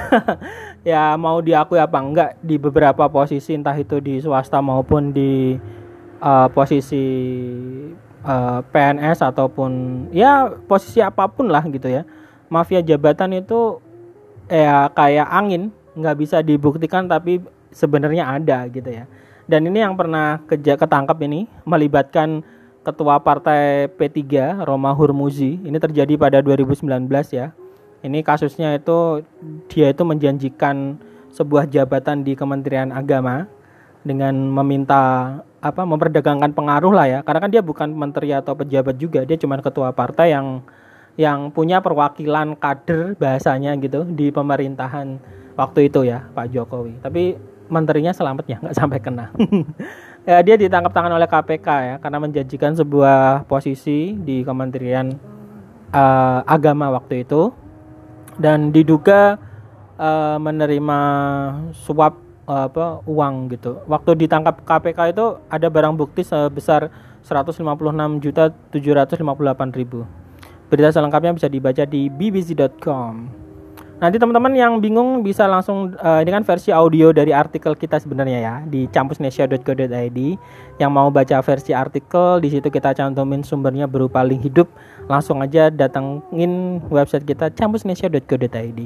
ya 0.91 1.15
mau 1.15 1.39
diakui 1.39 1.79
apa 1.79 1.97
enggak 1.99 2.29
di 2.43 2.59
beberapa 2.59 3.07
posisi 3.07 3.55
entah 3.55 3.75
itu 3.75 4.03
di 4.03 4.19
swasta 4.19 4.59
maupun 4.59 5.15
di 5.15 5.55
uh, 6.19 6.47
posisi 6.51 7.05
uh, 8.27 8.59
eh, 8.59 8.59
PNS 8.67 9.23
ataupun 9.23 9.71
ya 10.11 10.51
posisi 10.67 10.99
apa 10.99 11.31
pun 11.31 11.47
lah 11.47 11.63
gitu 11.71 11.87
ya 11.87 12.03
mafia 12.51 12.83
jabatan 12.83 13.39
itu 13.39 13.79
ya 14.51 14.91
kayak 14.91 15.27
angin 15.27 15.71
nggak 15.95 16.17
bisa 16.19 16.43
dibuktikan 16.43 17.07
tapi 17.07 17.43
sebenarnya 17.71 18.27
ada 18.27 18.67
gitu 18.67 18.87
ya 18.87 19.07
dan 19.47 19.63
ini 19.67 19.79
yang 19.83 19.95
pernah 19.95 20.43
ketangkap 20.47 21.17
ini 21.23 21.47
melibatkan 21.63 22.43
ketua 22.87 23.19
partai 23.19 23.91
P3 23.91 24.63
Roma 24.63 24.95
Hurmuzi 24.95 25.59
ini 25.59 25.75
terjadi 25.75 26.15
pada 26.15 26.39
2019 26.39 26.87
ya. 27.35 27.51
Ini 27.99 28.23
kasusnya 28.23 28.79
itu 28.79 29.27
dia 29.67 29.91
itu 29.91 30.07
menjanjikan 30.07 30.95
sebuah 31.35 31.67
jabatan 31.67 32.23
di 32.23 32.39
Kementerian 32.39 32.95
Agama 32.95 33.43
dengan 34.07 34.31
meminta 34.31 35.35
apa 35.59 35.83
memperdagangkan 35.83 36.55
pengaruh 36.55 36.95
lah 36.95 37.07
ya. 37.11 37.19
Karena 37.27 37.39
kan 37.43 37.51
dia 37.51 37.59
bukan 37.59 37.91
menteri 37.91 38.31
atau 38.31 38.55
pejabat 38.55 38.95
juga 38.95 39.27
dia 39.27 39.35
cuma 39.35 39.59
ketua 39.59 39.91
partai 39.91 40.31
yang 40.31 40.63
yang 41.19 41.51
punya 41.51 41.83
perwakilan 41.83 42.55
kader 42.55 43.19
bahasanya 43.19 43.75
gitu 43.83 44.07
di 44.07 44.31
pemerintahan 44.31 45.19
waktu 45.59 45.91
itu 45.91 46.07
ya 46.07 46.23
Pak 46.31 46.55
Jokowi. 46.55 47.03
Tapi 47.03 47.35
menterinya 47.67 48.15
selamat 48.15 48.45
ya 48.47 48.57
nggak 48.63 48.77
sampai 48.79 48.99
kena 49.03 49.27
ya 50.27 50.43
dia 50.43 50.59
ditangkap 50.59 50.91
tangan 50.91 51.15
oleh 51.15 51.23
KPK 51.23 51.67
ya 51.71 51.95
karena 52.03 52.19
menjanjikan 52.19 52.75
sebuah 52.75 53.47
posisi 53.47 54.11
di 54.19 54.43
Kementerian 54.43 55.15
uh, 55.95 56.43
Agama 56.43 56.91
waktu 56.91 57.23
itu 57.23 57.55
dan 58.35 58.75
diduga 58.75 59.39
uh, 59.95 60.35
menerima 60.35 60.99
suap 61.71 62.19
uh, 62.43 62.67
apa 62.67 62.99
uang 63.07 63.55
gitu. 63.55 63.79
Waktu 63.87 64.27
ditangkap 64.27 64.67
KPK 64.67 65.15
itu 65.15 65.39
ada 65.47 65.67
barang 65.71 65.95
bukti 65.95 66.27
sebesar 66.27 66.91
156 67.23 67.63
juta 68.19 68.51
758 68.75 69.79
ribu. 69.79 70.03
Berita 70.67 70.91
selengkapnya 70.91 71.31
bisa 71.39 71.47
dibaca 71.47 71.87
di 71.87 72.11
bbc.com. 72.11 73.46
Nanti 73.97 74.21
teman-teman 74.21 74.53
yang 74.53 74.77
bingung 74.77 75.25
bisa 75.25 75.49
langsung 75.49 75.97
uh, 75.97 76.21
ini 76.21 76.29
kan 76.29 76.45
versi 76.45 76.69
audio 76.69 77.09
dari 77.09 77.33
artikel 77.33 77.73
kita 77.73 77.97
sebenarnya 77.97 78.37
ya 78.37 78.55
di 78.61 78.85
campusnesia.co.id. 78.93 80.19
Yang 80.77 80.91
mau 80.93 81.09
baca 81.09 81.41
versi 81.41 81.73
artikel 81.73 82.37
di 82.37 82.53
situ 82.53 82.69
kita 82.69 82.93
cantumin 82.93 83.41
sumbernya 83.41 83.89
berupa 83.89 84.21
link 84.21 84.45
hidup. 84.45 84.69
Langsung 85.09 85.41
aja 85.41 85.73
datengin 85.73 86.77
website 86.93 87.25
kita 87.25 87.49
campusnesia.co.id. 87.49 88.79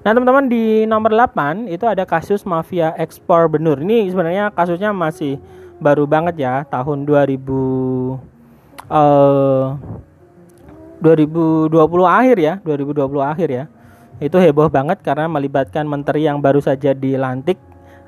Nah, 0.00 0.12
teman-teman 0.12 0.44
di 0.52 0.84
nomor 0.84 1.12
8 1.12 1.64
itu 1.64 1.88
ada 1.88 2.04
kasus 2.04 2.44
mafia 2.44 2.92
ekspor 3.00 3.48
benur. 3.48 3.80
Ini 3.80 4.12
sebenarnya 4.12 4.52
kasusnya 4.52 4.92
masih 4.92 5.40
baru 5.80 6.04
banget 6.04 6.36
ya, 6.36 6.68
tahun 6.68 7.08
2000 7.08 7.48
uh, 8.92 9.76
2020 11.00 11.72
akhir 12.04 12.36
ya, 12.36 12.54
2020 12.60 13.24
akhir 13.24 13.48
ya. 13.48 13.64
Itu 14.20 14.36
heboh 14.36 14.68
banget 14.68 15.00
karena 15.00 15.24
melibatkan 15.32 15.88
menteri 15.88 16.28
yang 16.28 16.44
baru 16.44 16.60
saja 16.60 16.92
dilantik 16.92 17.56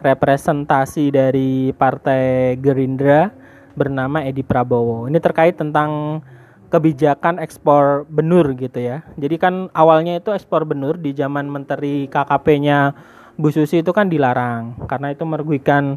representasi 0.05 1.09
dari 1.09 1.73
Partai 1.73 2.55
Gerindra 2.61 3.33
bernama 3.73 4.21
Edi 4.21 4.45
Prabowo. 4.45 5.09
Ini 5.09 5.17
terkait 5.25 5.57
tentang 5.57 6.21
kebijakan 6.69 7.41
ekspor 7.41 8.05
benur 8.13 8.53
gitu 8.61 8.77
ya. 8.77 9.01
Jadi 9.17 9.37
kan 9.41 9.73
awalnya 9.73 10.21
itu 10.21 10.33
ekspor 10.37 10.69
benur 10.69 11.01
di 11.01 11.17
zaman 11.17 11.49
menteri 11.49 12.09
KKP-nya 12.13 12.93
Bu 13.41 13.49
Susi 13.49 13.81
itu 13.81 13.93
kan 13.97 14.13
dilarang 14.13 14.85
karena 14.85 15.17
itu 15.17 15.25
merugikan 15.25 15.97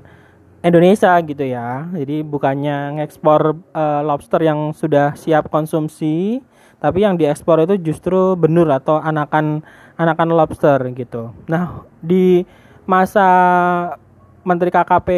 Indonesia 0.63 1.11
gitu 1.23 1.43
ya. 1.43 1.91
Jadi 1.91 2.23
bukannya 2.23 3.03
ngekspor 3.03 3.55
uh, 3.75 4.01
lobster 4.03 4.39
yang 4.41 4.71
sudah 4.71 5.13
siap 5.19 5.51
konsumsi, 5.51 6.39
tapi 6.85 7.01
yang 7.01 7.17
diekspor 7.17 7.65
itu 7.65 7.81
justru 7.81 8.37
benur 8.37 8.69
atau 8.69 9.01
anakan 9.01 9.65
anakan 9.97 10.29
lobster 10.37 10.77
gitu. 10.93 11.33
Nah, 11.49 11.81
di 11.97 12.45
masa 12.85 13.25
Menteri 14.45 14.69
KKP 14.69 15.09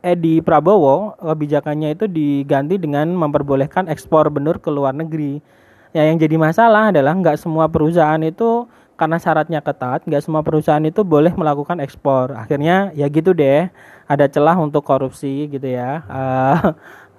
Edi 0.00 0.40
Prabowo 0.40 1.12
kebijakannya 1.20 1.92
itu 1.92 2.08
diganti 2.08 2.80
dengan 2.80 3.12
memperbolehkan 3.12 3.92
ekspor 3.92 4.32
benur 4.32 4.56
ke 4.64 4.72
luar 4.72 4.96
negeri. 4.96 5.44
Ya, 5.92 6.08
yang 6.08 6.16
jadi 6.16 6.40
masalah 6.40 6.88
adalah 6.88 7.12
nggak 7.12 7.36
semua 7.36 7.68
perusahaan 7.68 8.24
itu 8.24 8.64
karena 8.96 9.20
syaratnya 9.20 9.60
ketat, 9.60 10.08
nggak 10.08 10.24
semua 10.24 10.40
perusahaan 10.40 10.80
itu 10.80 11.04
boleh 11.04 11.36
melakukan 11.36 11.84
ekspor. 11.84 12.32
Akhirnya 12.32 12.96
ya 12.96 13.12
gitu 13.12 13.36
deh, 13.36 13.68
ada 14.08 14.24
celah 14.24 14.56
untuk 14.56 14.88
korupsi 14.88 15.52
gitu 15.52 15.68
ya. 15.68 16.00
Uh, 16.08 16.72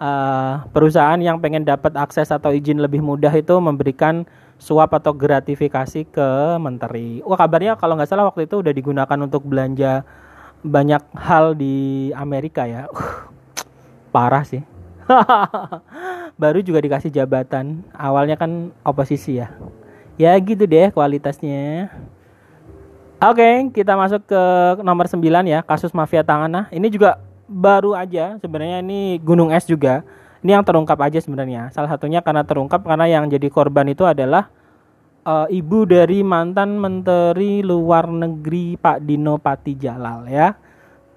uh, 0.04 0.68
perusahaan 0.76 1.18
yang 1.24 1.40
pengen 1.40 1.64
dapat 1.64 1.96
akses 1.96 2.28
atau 2.28 2.52
izin 2.52 2.84
lebih 2.84 3.00
mudah 3.00 3.32
itu 3.32 3.56
memberikan 3.64 4.28
suap 4.60 4.92
atau 4.92 5.16
gratifikasi 5.16 6.04
ke 6.12 6.30
menteri. 6.60 7.24
Wah 7.24 7.40
kabarnya 7.40 7.80
kalau 7.80 7.96
nggak 7.96 8.12
salah 8.12 8.28
waktu 8.28 8.46
itu 8.46 8.60
udah 8.60 8.74
digunakan 8.76 9.20
untuk 9.24 9.48
belanja 9.48 10.04
banyak 10.64 11.04
hal 11.16 11.56
di 11.56 12.12
Amerika 12.16 12.68
ya. 12.68 12.92
Uh, 12.92 13.32
parah 14.12 14.44
sih. 14.44 14.64
Baru 16.42 16.60
juga 16.64 16.84
dikasih 16.84 17.12
jabatan. 17.12 17.84
Awalnya 17.96 18.36
kan 18.36 18.72
oposisi 18.84 19.40
ya. 19.40 19.52
Ya 20.20 20.36
gitu 20.38 20.68
deh 20.70 20.94
kualitasnya. 20.94 21.90
Oke, 23.24 23.72
kita 23.72 23.96
masuk 23.96 24.28
ke 24.28 24.44
nomor 24.84 25.08
9 25.08 25.24
ya, 25.48 25.64
kasus 25.64 25.96
mafia 25.96 26.28
tangan. 26.28 26.52
Nah, 26.52 26.66
ini 26.76 26.92
juga 26.92 27.24
baru 27.48 27.94
aja 27.98 28.38
sebenarnya 28.40 28.84
ini 28.84 29.20
gunung 29.20 29.52
es 29.52 29.68
juga. 29.68 30.04
Ini 30.44 30.60
yang 30.60 30.66
terungkap 30.68 31.00
aja 31.00 31.24
sebenarnya. 31.24 31.72
Salah 31.72 31.88
satunya 31.88 32.20
karena 32.20 32.44
terungkap 32.44 32.84
karena 32.84 33.08
yang 33.08 33.32
jadi 33.32 33.48
korban 33.48 33.88
itu 33.88 34.04
adalah 34.04 34.52
uh, 35.24 35.48
ibu 35.48 35.88
dari 35.88 36.20
mantan 36.22 36.76
Menteri 36.80 37.64
Luar 37.64 38.12
Negeri 38.12 38.76
Pak 38.76 39.08
Dino 39.08 39.40
Patijalal 39.40 40.28
ya. 40.28 40.56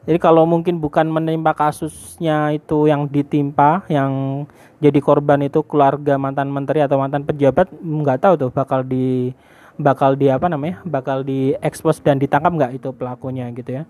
Jadi 0.07 0.23
kalau 0.23 0.47
mungkin 0.47 0.79
bukan 0.79 1.11
menimpa 1.11 1.51
kasusnya 1.51 2.55
itu 2.55 2.87
yang 2.87 3.11
ditimpa, 3.11 3.83
yang 3.91 4.47
jadi 4.79 5.03
korban 5.03 5.43
itu 5.43 5.67
keluarga 5.67 6.15
mantan 6.15 6.47
menteri 6.47 6.79
atau 6.79 7.03
mantan 7.03 7.27
pejabat, 7.27 7.67
nggak 7.75 8.23
tahu 8.23 8.35
tuh 8.39 8.51
bakal 8.55 8.87
di 8.87 9.35
bakal 9.77 10.17
di 10.17 10.33
apa 10.33 10.49
namanya, 10.49 10.81
bakal 10.85 11.21
di 11.23 11.53
expose 11.61 12.01
dan 12.01 12.17
ditangkap 12.17 12.53
nggak 12.53 12.73
itu 12.81 12.91
pelakunya 12.97 13.49
gitu 13.53 13.81
ya. 13.81 13.83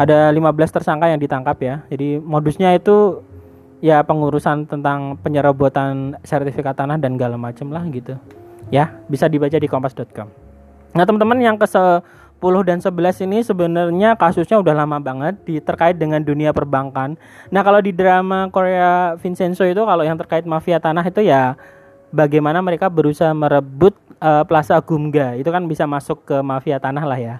Ada 0.00 0.32
15 0.32 0.74
tersangka 0.74 1.06
yang 1.08 1.20
ditangkap 1.20 1.56
ya. 1.60 1.74
Jadi 1.92 2.18
modusnya 2.18 2.72
itu 2.74 3.20
ya 3.84 4.00
pengurusan 4.00 4.64
tentang 4.64 5.20
penyerobotan 5.20 6.16
sertifikat 6.24 6.72
tanah 6.72 6.96
dan 6.96 7.20
segala 7.20 7.36
macam 7.36 7.68
lah 7.68 7.84
gitu 7.92 8.16
ya 8.72 8.96
bisa 9.12 9.28
dibaca 9.28 9.60
di 9.60 9.68
kompas.com 9.68 10.32
nah 10.96 11.04
teman-teman 11.04 11.36
yang 11.36 11.56
ke 11.60 11.68
10 11.68 12.00
dan 12.64 12.80
11 12.80 13.24
ini 13.28 13.44
sebenarnya 13.44 14.16
kasusnya 14.16 14.56
udah 14.56 14.72
lama 14.72 14.96
banget 15.04 15.36
di 15.44 15.60
terkait 15.64 15.96
dengan 15.96 16.20
dunia 16.20 16.52
perbankan. 16.52 17.16
Nah, 17.48 17.64
kalau 17.64 17.80
di 17.80 17.88
drama 17.88 18.52
Korea 18.52 19.16
Vincenzo 19.16 19.64
itu 19.64 19.80
kalau 19.80 20.04
yang 20.04 20.20
terkait 20.20 20.44
mafia 20.44 20.76
tanah 20.76 21.08
itu 21.08 21.24
ya 21.24 21.56
bagaimana 22.12 22.60
mereka 22.60 22.92
berusaha 22.92 23.32
merebut 23.32 23.96
uh, 24.20 24.42
Plaza 24.46 24.78
Gumga. 24.82 25.38
Itu 25.38 25.48
kan 25.54 25.64
bisa 25.66 25.88
masuk 25.88 26.26
ke 26.26 26.36
mafia 26.44 26.78
tanah 26.78 27.04
lah 27.06 27.18
ya. 27.18 27.34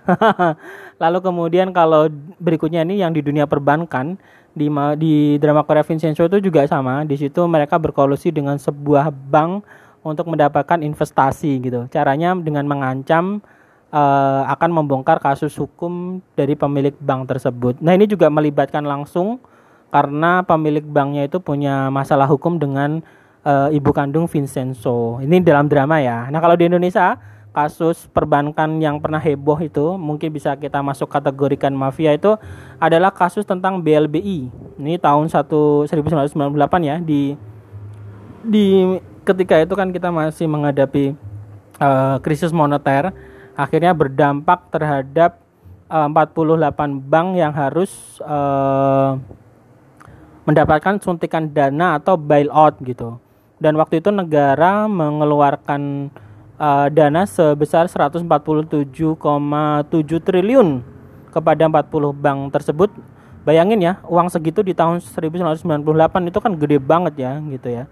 Lalu 1.03 1.19
kemudian 1.23 1.71
kalau 1.75 2.09
berikutnya 2.39 2.83
ini 2.83 3.03
yang 3.03 3.13
di 3.13 3.21
dunia 3.21 3.45
perbankan 3.45 4.17
di 4.55 4.71
di 4.97 5.15
drama 5.43 5.67
Korea 5.67 5.83
Vincenzo 5.83 6.27
itu 6.27 6.39
juga 6.51 6.65
sama. 6.67 7.03
Di 7.03 7.19
situ 7.19 7.43
mereka 7.51 7.77
berkolusi 7.77 8.31
dengan 8.31 8.57
sebuah 8.57 9.11
bank 9.11 9.67
untuk 10.07 10.31
mendapatkan 10.31 10.81
investasi 10.85 11.59
gitu. 11.65 11.87
Caranya 11.91 12.37
dengan 12.39 12.69
mengancam 12.69 13.43
uh, 13.95 14.43
akan 14.51 14.71
membongkar 14.83 15.19
kasus 15.19 15.55
hukum 15.57 16.21
dari 16.35 16.59
pemilik 16.59 16.95
bank 16.99 17.31
tersebut. 17.31 17.79
Nah, 17.81 17.95
ini 17.95 18.11
juga 18.11 18.29
melibatkan 18.29 18.85
langsung 18.85 19.39
karena 19.95 20.43
pemilik 20.43 20.83
banknya 20.83 21.31
itu 21.31 21.39
punya 21.39 21.87
masalah 21.89 22.27
hukum 22.27 22.59
dengan 22.59 23.01
uh, 23.44 23.68
ibu 23.70 23.90
kandung 23.92 24.26
Vincenzo. 24.26 25.20
Ini 25.20 25.44
dalam 25.44 25.68
drama 25.68 26.00
ya. 26.00 26.26
Nah, 26.33 26.40
kalau 26.40 26.57
di 26.57 26.66
Indonesia 26.66 27.20
kasus 27.54 28.11
perbankan 28.11 28.83
yang 28.83 28.98
pernah 28.98 29.22
heboh 29.22 29.54
itu 29.62 29.94
mungkin 29.94 30.35
bisa 30.35 30.59
kita 30.59 30.83
masuk 30.83 31.07
kategorikan 31.07 31.70
mafia 31.70 32.11
itu 32.11 32.35
adalah 32.83 33.14
kasus 33.14 33.46
tentang 33.46 33.78
BLBI. 33.78 34.50
Ini 34.83 34.98
tahun 34.98 35.30
1 35.30 35.87
1998 35.87 36.35
ya 36.83 36.98
di 36.98 37.38
di 38.42 38.98
ketika 39.22 39.62
itu 39.62 39.72
kan 39.78 39.94
kita 39.94 40.11
masih 40.11 40.50
menghadapi 40.50 41.14
uh, 41.78 42.18
krisis 42.20 42.50
moneter 42.50 43.14
akhirnya 43.54 43.94
berdampak 43.94 44.66
terhadap 44.74 45.38
uh, 45.87 46.11
48 46.11 47.07
bank 47.07 47.28
yang 47.38 47.54
harus 47.54 48.18
uh, 48.26 49.14
mendapatkan 50.44 50.98
suntikan 51.00 51.48
dana 51.48 52.02
atau 52.02 52.18
bailout 52.18 52.76
gitu. 52.83 53.16
Dan 53.59 53.79
waktu 53.79 54.03
itu 54.03 54.11
negara 54.11 54.90
mengeluarkan 54.90 56.11
uh, 56.59 56.87
dana 56.90 57.23
sebesar 57.25 57.87
147,7 57.87 58.90
triliun 60.21 60.69
kepada 61.31 61.62
40 61.67 62.14
bank 62.14 62.40
tersebut. 62.55 62.90
Bayangin 63.45 63.81
ya, 63.81 64.01
uang 64.09 64.33
segitu 64.33 64.64
di 64.64 64.73
tahun 64.73 65.05
1998 65.05 66.31
itu 66.33 66.38
kan 66.40 66.53
gede 66.57 66.79
banget 66.81 67.14
ya 67.21 67.33
gitu 67.45 67.69
ya 67.69 67.85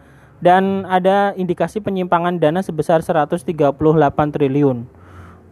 dan 0.43 0.83
ada 0.91 1.31
indikasi 1.39 1.79
penyimpangan 1.79 2.35
dana 2.43 2.59
sebesar 2.67 2.99
138 2.99 3.55
triliun. 4.35 4.83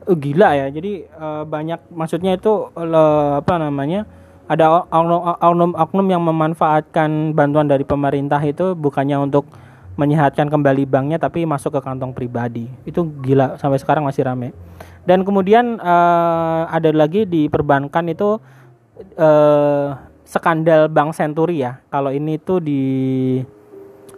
Uh, 0.03 0.17
gila 0.19 0.59
ya. 0.59 0.67
Jadi 0.67 1.07
uh, 1.15 1.47
banyak 1.47 1.79
maksudnya 1.95 2.35
itu 2.35 2.75
uh, 2.75 3.39
apa 3.39 3.55
namanya? 3.63 4.05
Ada 4.51 4.91
oknum-oknum 4.91 6.11
yang 6.11 6.27
memanfaatkan 6.27 7.39
bantuan 7.39 7.71
dari 7.71 7.87
pemerintah 7.87 8.43
itu 8.43 8.75
bukannya 8.75 9.31
untuk 9.31 9.47
menyehatkan 10.01 10.49
kembali 10.49 10.89
banknya 10.89 11.21
tapi 11.21 11.45
masuk 11.45 11.77
ke 11.77 11.81
kantong 11.85 12.17
pribadi. 12.17 12.73
Itu 12.89 13.05
gila 13.21 13.61
sampai 13.61 13.77
sekarang 13.77 14.09
masih 14.09 14.25
rame. 14.25 14.57
Dan 15.05 15.29
kemudian 15.29 15.77
uh, 15.77 16.65
ada 16.73 16.89
lagi 16.97 17.29
di 17.29 17.53
perbankan 17.53 18.09
itu 18.09 18.41
uh, 19.21 19.87
skandal 20.25 20.89
Bank 20.89 21.13
Senturi 21.13 21.61
ya. 21.61 21.85
Kalau 21.93 22.09
ini 22.09 22.41
tuh 22.41 22.65
di 22.65 22.83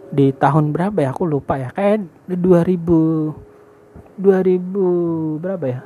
di 0.07 0.31
tahun 0.31 0.71
berapa 0.71 1.03
ya? 1.03 1.11
Aku 1.11 1.27
lupa 1.27 1.59
ya. 1.59 1.67
Kayak 1.75 2.07
di 2.31 2.39
2000 2.39 4.23
2000 4.23 5.43
berapa 5.43 5.65
ya? 5.67 5.83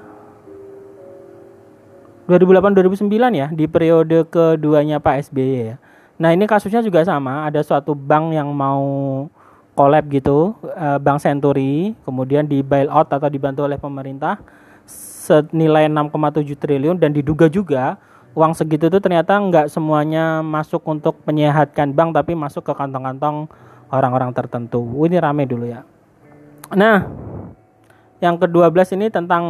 2008 2.28 3.08
2009 3.08 3.40
ya 3.40 3.48
di 3.50 3.66
periode 3.66 4.28
keduanya 4.30 5.02
Pak 5.02 5.32
SBY 5.32 5.74
ya. 5.74 5.78
Nah, 6.18 6.34
ini 6.34 6.50
kasusnya 6.50 6.82
juga 6.82 7.06
sama, 7.06 7.46
ada 7.46 7.62
suatu 7.62 7.94
bank 7.94 8.34
yang 8.34 8.50
mau 8.50 8.84
collab 9.78 10.10
gitu, 10.10 10.58
uh, 10.74 10.98
Bank 10.98 11.22
Senturi, 11.22 11.94
kemudian 12.02 12.50
di 12.50 12.66
bailout 12.66 13.14
atau 13.14 13.30
dibantu 13.30 13.70
oleh 13.70 13.78
pemerintah 13.78 14.42
senilai 15.28 15.86
6,7 15.86 16.58
triliun 16.58 16.98
dan 16.98 17.14
diduga 17.14 17.46
juga 17.46 18.02
uang 18.38 18.54
segitu 18.54 18.88
itu 18.88 18.98
ternyata 19.02 19.34
nggak 19.34 19.68
semuanya 19.68 20.46
masuk 20.46 20.86
untuk 20.86 21.18
menyehatkan 21.26 21.90
bank 21.90 22.14
tapi 22.14 22.38
masuk 22.38 22.70
ke 22.70 22.74
kantong-kantong 22.74 23.50
orang-orang 23.90 24.30
tertentu. 24.30 24.86
Ini 25.04 25.18
rame 25.18 25.50
dulu 25.50 25.66
ya. 25.66 25.82
Nah, 26.76 27.10
yang 28.22 28.38
ke-12 28.38 28.98
ini 28.98 29.08
tentang 29.10 29.44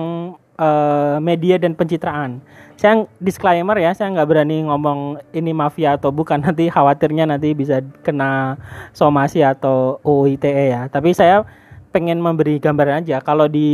uh, 0.58 1.17
media 1.22 1.56
dan 1.62 1.74
pencitraan. 1.74 2.41
Saya 2.78 3.10
disclaimer 3.17 3.78
ya, 3.78 3.93
saya 3.93 4.13
nggak 4.13 4.30
berani 4.30 4.65
ngomong 4.70 5.22
ini 5.34 5.54
mafia 5.54 5.98
atau 5.98 6.13
bukan 6.13 6.41
nanti 6.46 6.70
khawatirnya 6.70 7.30
nanti 7.30 7.54
bisa 7.54 7.82
kena 8.06 8.58
somasi 8.93 9.41
atau 9.41 10.02
UITE 10.06 10.74
ya. 10.74 10.89
Tapi 10.89 11.13
saya 11.13 11.46
pengen 11.96 12.20
memberi 12.22 12.60
gambaran 12.62 13.08
aja 13.08 13.24
kalau 13.24 13.48
di 13.48 13.70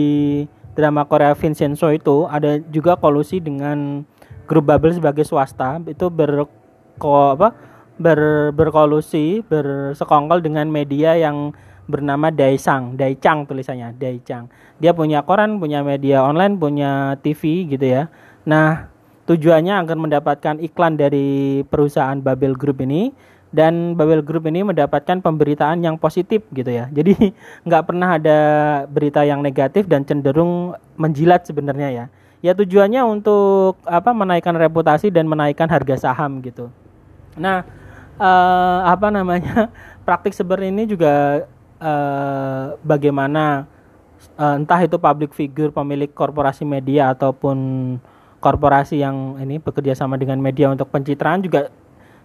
drama 0.77 1.03
Korea 1.03 1.33
Vincenzo 1.33 1.89
itu 1.91 2.29
ada 2.29 2.61
juga 2.71 2.95
kolusi 2.95 3.41
dengan 3.41 4.05
grup 4.47 4.69
bubble 4.69 4.93
sebagai 4.93 5.25
swasta 5.25 5.81
itu 5.87 6.07
ber 6.07 6.45
apa 7.03 7.49
ber, 7.97 8.19
berkolusi 8.53 9.41
bersekongkol 9.49 10.39
dengan 10.39 10.69
media 10.69 11.17
yang 11.17 11.51
bernama 11.85 12.31
Daisang, 12.31 12.95
Daicang 12.95 13.43
tulisannya, 13.47 13.95
Daicang. 13.95 14.47
Dia 14.79 14.95
punya 14.95 15.23
koran, 15.23 15.59
punya 15.59 15.83
media 15.83 16.23
online, 16.23 16.55
punya 16.55 17.19
TV 17.19 17.67
gitu 17.67 17.83
ya. 17.83 18.11
Nah, 18.43 18.91
tujuannya 19.27 19.83
agar 19.83 19.97
mendapatkan 19.99 20.55
iklan 20.59 20.99
dari 20.99 21.61
perusahaan 21.67 22.19
Babel 22.19 22.55
Group 22.55 22.83
ini 22.83 23.11
dan 23.53 23.93
Babel 23.93 24.25
Group 24.25 24.49
ini 24.49 24.65
mendapatkan 24.65 25.21
pemberitaan 25.21 25.85
yang 25.85 25.95
positif 25.95 26.43
gitu 26.51 26.71
ya. 26.71 26.89
Jadi 26.89 27.13
nggak 27.67 27.83
pernah 27.85 28.17
ada 28.17 28.39
berita 28.89 29.23
yang 29.23 29.39
negatif 29.39 29.87
dan 29.87 30.03
cenderung 30.03 30.75
menjilat 30.97 31.45
sebenarnya 31.47 31.89
ya 31.91 32.05
ya 32.43 32.51
tujuannya 32.51 33.01
untuk 33.07 33.79
apa 33.87 34.11
menaikkan 34.11 34.51
reputasi 34.59 35.07
dan 35.07 35.31
menaikkan 35.31 35.71
harga 35.71 36.11
saham 36.11 36.43
gitu. 36.43 36.67
Nah, 37.39 37.63
uh, 38.19 38.79
apa 38.83 39.07
namanya 39.07 39.71
praktik 40.05 40.35
seperti 40.35 40.69
ini 40.69 40.83
juga 40.83 41.47
uh, 41.83 42.79
bagaimana 42.79 43.67
uh, 44.39 44.55
entah 44.55 44.79
itu 44.79 44.95
public 44.95 45.35
figure 45.35 45.69
pemilik 45.75 46.07
korporasi 46.07 46.63
media 46.63 47.11
ataupun 47.11 47.57
korporasi 48.39 49.03
yang 49.03 49.39
ini 49.39 49.59
bekerja 49.59 49.95
sama 49.95 50.15
dengan 50.15 50.39
media 50.39 50.71
untuk 50.71 50.87
pencitraan 50.91 51.43
juga 51.43 51.71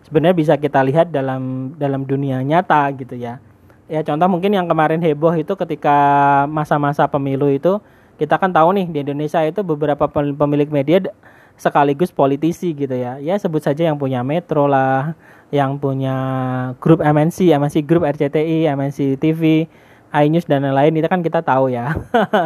sebenarnya 0.06 0.36
bisa 0.38 0.54
kita 0.54 0.82
lihat 0.86 1.10
dalam 1.10 1.74
dalam 1.74 2.06
dunia 2.06 2.42
nyata 2.42 2.90
gitu 2.94 3.18
ya. 3.18 3.42
Ya 3.88 4.04
contoh 4.04 4.28
mungkin 4.28 4.52
yang 4.52 4.68
kemarin 4.68 5.00
heboh 5.00 5.32
itu 5.32 5.56
ketika 5.56 5.96
masa-masa 6.50 7.08
pemilu 7.08 7.48
itu 7.48 7.80
kita 8.20 8.36
kan 8.36 8.52
tahu 8.52 8.76
nih 8.76 8.86
di 8.90 8.98
Indonesia 9.00 9.40
itu 9.46 9.64
beberapa 9.64 10.10
pemilik 10.12 10.68
media 10.68 11.08
sekaligus 11.58 12.14
politisi 12.14 12.72
gitu 12.72 12.94
ya. 12.94 13.18
Ya 13.18 13.34
sebut 13.36 13.60
saja 13.60 13.84
yang 13.84 13.98
punya 13.98 14.22
Metro 14.22 14.70
lah, 14.70 15.18
yang 15.50 15.76
punya 15.76 16.16
grup 16.78 17.02
MNC, 17.02 17.50
MNC 17.52 17.84
Group 17.84 18.06
RCTI, 18.06 18.70
MNC 18.72 19.18
TV, 19.18 19.66
iNews 20.14 20.48
dan 20.48 20.64
lain-lain 20.64 21.02
itu 21.02 21.08
kan 21.10 21.20
kita 21.20 21.42
tahu 21.42 21.68
ya. 21.74 21.92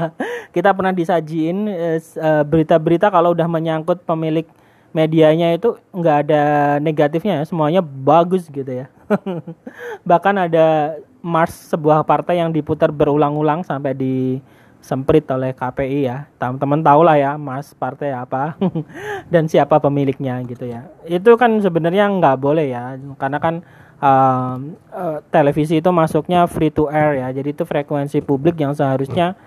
kita 0.57 0.72
pernah 0.72 0.90
disajiin 0.90 1.68
eh, 1.68 2.01
eh, 2.01 2.42
berita-berita 2.42 3.12
kalau 3.12 3.37
udah 3.37 3.46
menyangkut 3.46 4.03
pemilik 4.03 4.48
medianya 4.92 5.57
itu 5.57 5.81
nggak 5.92 6.16
ada 6.29 6.42
negatifnya 6.81 7.40
ya, 7.40 7.44
semuanya 7.46 7.81
bagus 7.85 8.48
gitu 8.48 8.68
ya. 8.68 8.88
Bahkan 10.09 10.35
ada 10.48 10.98
Mars 11.22 11.55
sebuah 11.70 12.03
partai 12.03 12.42
yang 12.42 12.51
diputar 12.51 12.90
berulang-ulang 12.90 13.62
sampai 13.62 13.94
di 13.94 14.42
semprit 14.83 15.25
oleh 15.31 15.55
KPI 15.55 16.11
ya. 16.11 16.29
Teman-teman 16.37 16.83
tahu 16.83 17.01
lah 17.07 17.16
ya 17.16 17.33
Mas 17.38 17.73
partai 17.73 18.12
apa 18.12 18.59
dan 19.33 19.47
siapa 19.47 19.79
pemiliknya 19.79 20.42
gitu 20.45 20.68
ya. 20.68 20.90
Itu 21.07 21.38
kan 21.38 21.57
sebenarnya 21.62 22.11
nggak 22.11 22.37
boleh 22.42 22.66
ya 22.68 22.99
karena 23.16 23.38
kan 23.38 23.55
uh, 24.03 24.59
uh, 24.92 25.18
televisi 25.31 25.79
itu 25.79 25.88
masuknya 25.95 26.45
free 26.51 26.75
to 26.75 26.90
air 26.90 27.23
ya. 27.23 27.31
Jadi 27.31 27.55
itu 27.55 27.64
frekuensi 27.64 28.18
publik 28.21 28.59
yang 28.59 28.75
seharusnya 28.75 29.38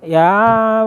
ya 0.00 0.30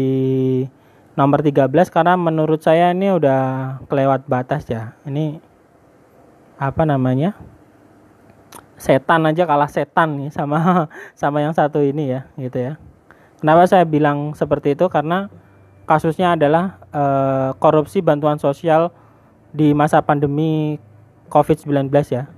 nomor 1.16 1.40
13 1.40 1.72
karena 1.88 2.12
menurut 2.12 2.61
saya 2.61 2.92
ini 2.92 3.09
udah 3.16 3.76
kelewat 3.88 4.28
batas 4.28 4.68
ya. 4.68 4.92
Ini 5.09 5.40
apa 6.61 6.85
namanya? 6.85 7.32
Setan 8.76 9.24
aja 9.24 9.48
kalah 9.48 9.72
setan 9.72 10.20
nih 10.20 10.28
sama 10.28 10.85
sama 11.20 11.40
yang 11.40 11.56
satu 11.56 11.80
ini 11.80 12.12
ya, 12.12 12.28
gitu 12.37 12.61
ya. 12.61 12.72
Kenapa 13.40 13.64
saya 13.64 13.88
bilang 13.88 14.37
seperti 14.37 14.76
itu? 14.76 14.92
Karena 14.92 15.32
kasusnya 15.88 16.37
adalah 16.37 16.76
e, 16.92 17.02
korupsi 17.56 18.04
bantuan 18.04 18.37
sosial 18.37 18.92
di 19.56 19.73
masa 19.73 20.04
pandemi 20.04 20.77
COVID-19 21.33 21.88
ya 22.12 22.35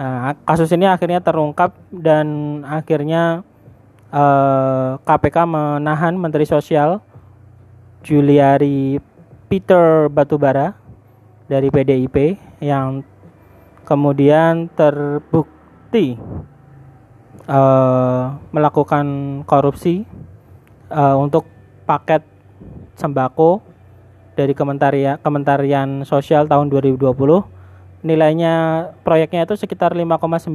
Nah, 0.00 0.32
kasus 0.48 0.72
ini 0.72 0.88
akhirnya 0.88 1.20
terungkap 1.20 1.76
dan 1.92 2.24
akhirnya 2.64 3.44
eh, 4.08 4.96
KPK 4.96 5.36
menahan 5.44 6.16
Menteri 6.16 6.48
Sosial 6.48 7.04
Juliari 8.00 8.96
Peter 9.52 10.08
Batubara 10.08 10.72
dari 11.52 11.68
PDIP 11.68 12.16
yang 12.64 13.04
kemudian 13.84 14.72
terbukti 14.72 16.16
eh, 17.44 18.24
melakukan 18.56 19.06
korupsi 19.44 20.08
eh, 20.88 21.16
untuk 21.20 21.44
paket 21.84 22.24
sembako 22.96 23.60
dari 24.32 24.56
Kementerian 24.56 25.20
Kementerian 25.20 26.08
Sosial 26.08 26.48
tahun 26.48 26.72
2020 26.72 27.59
nilainya 28.00 28.86
proyeknya 29.04 29.44
itu 29.44 29.56
sekitar 29.56 29.92
5,9 29.92 30.50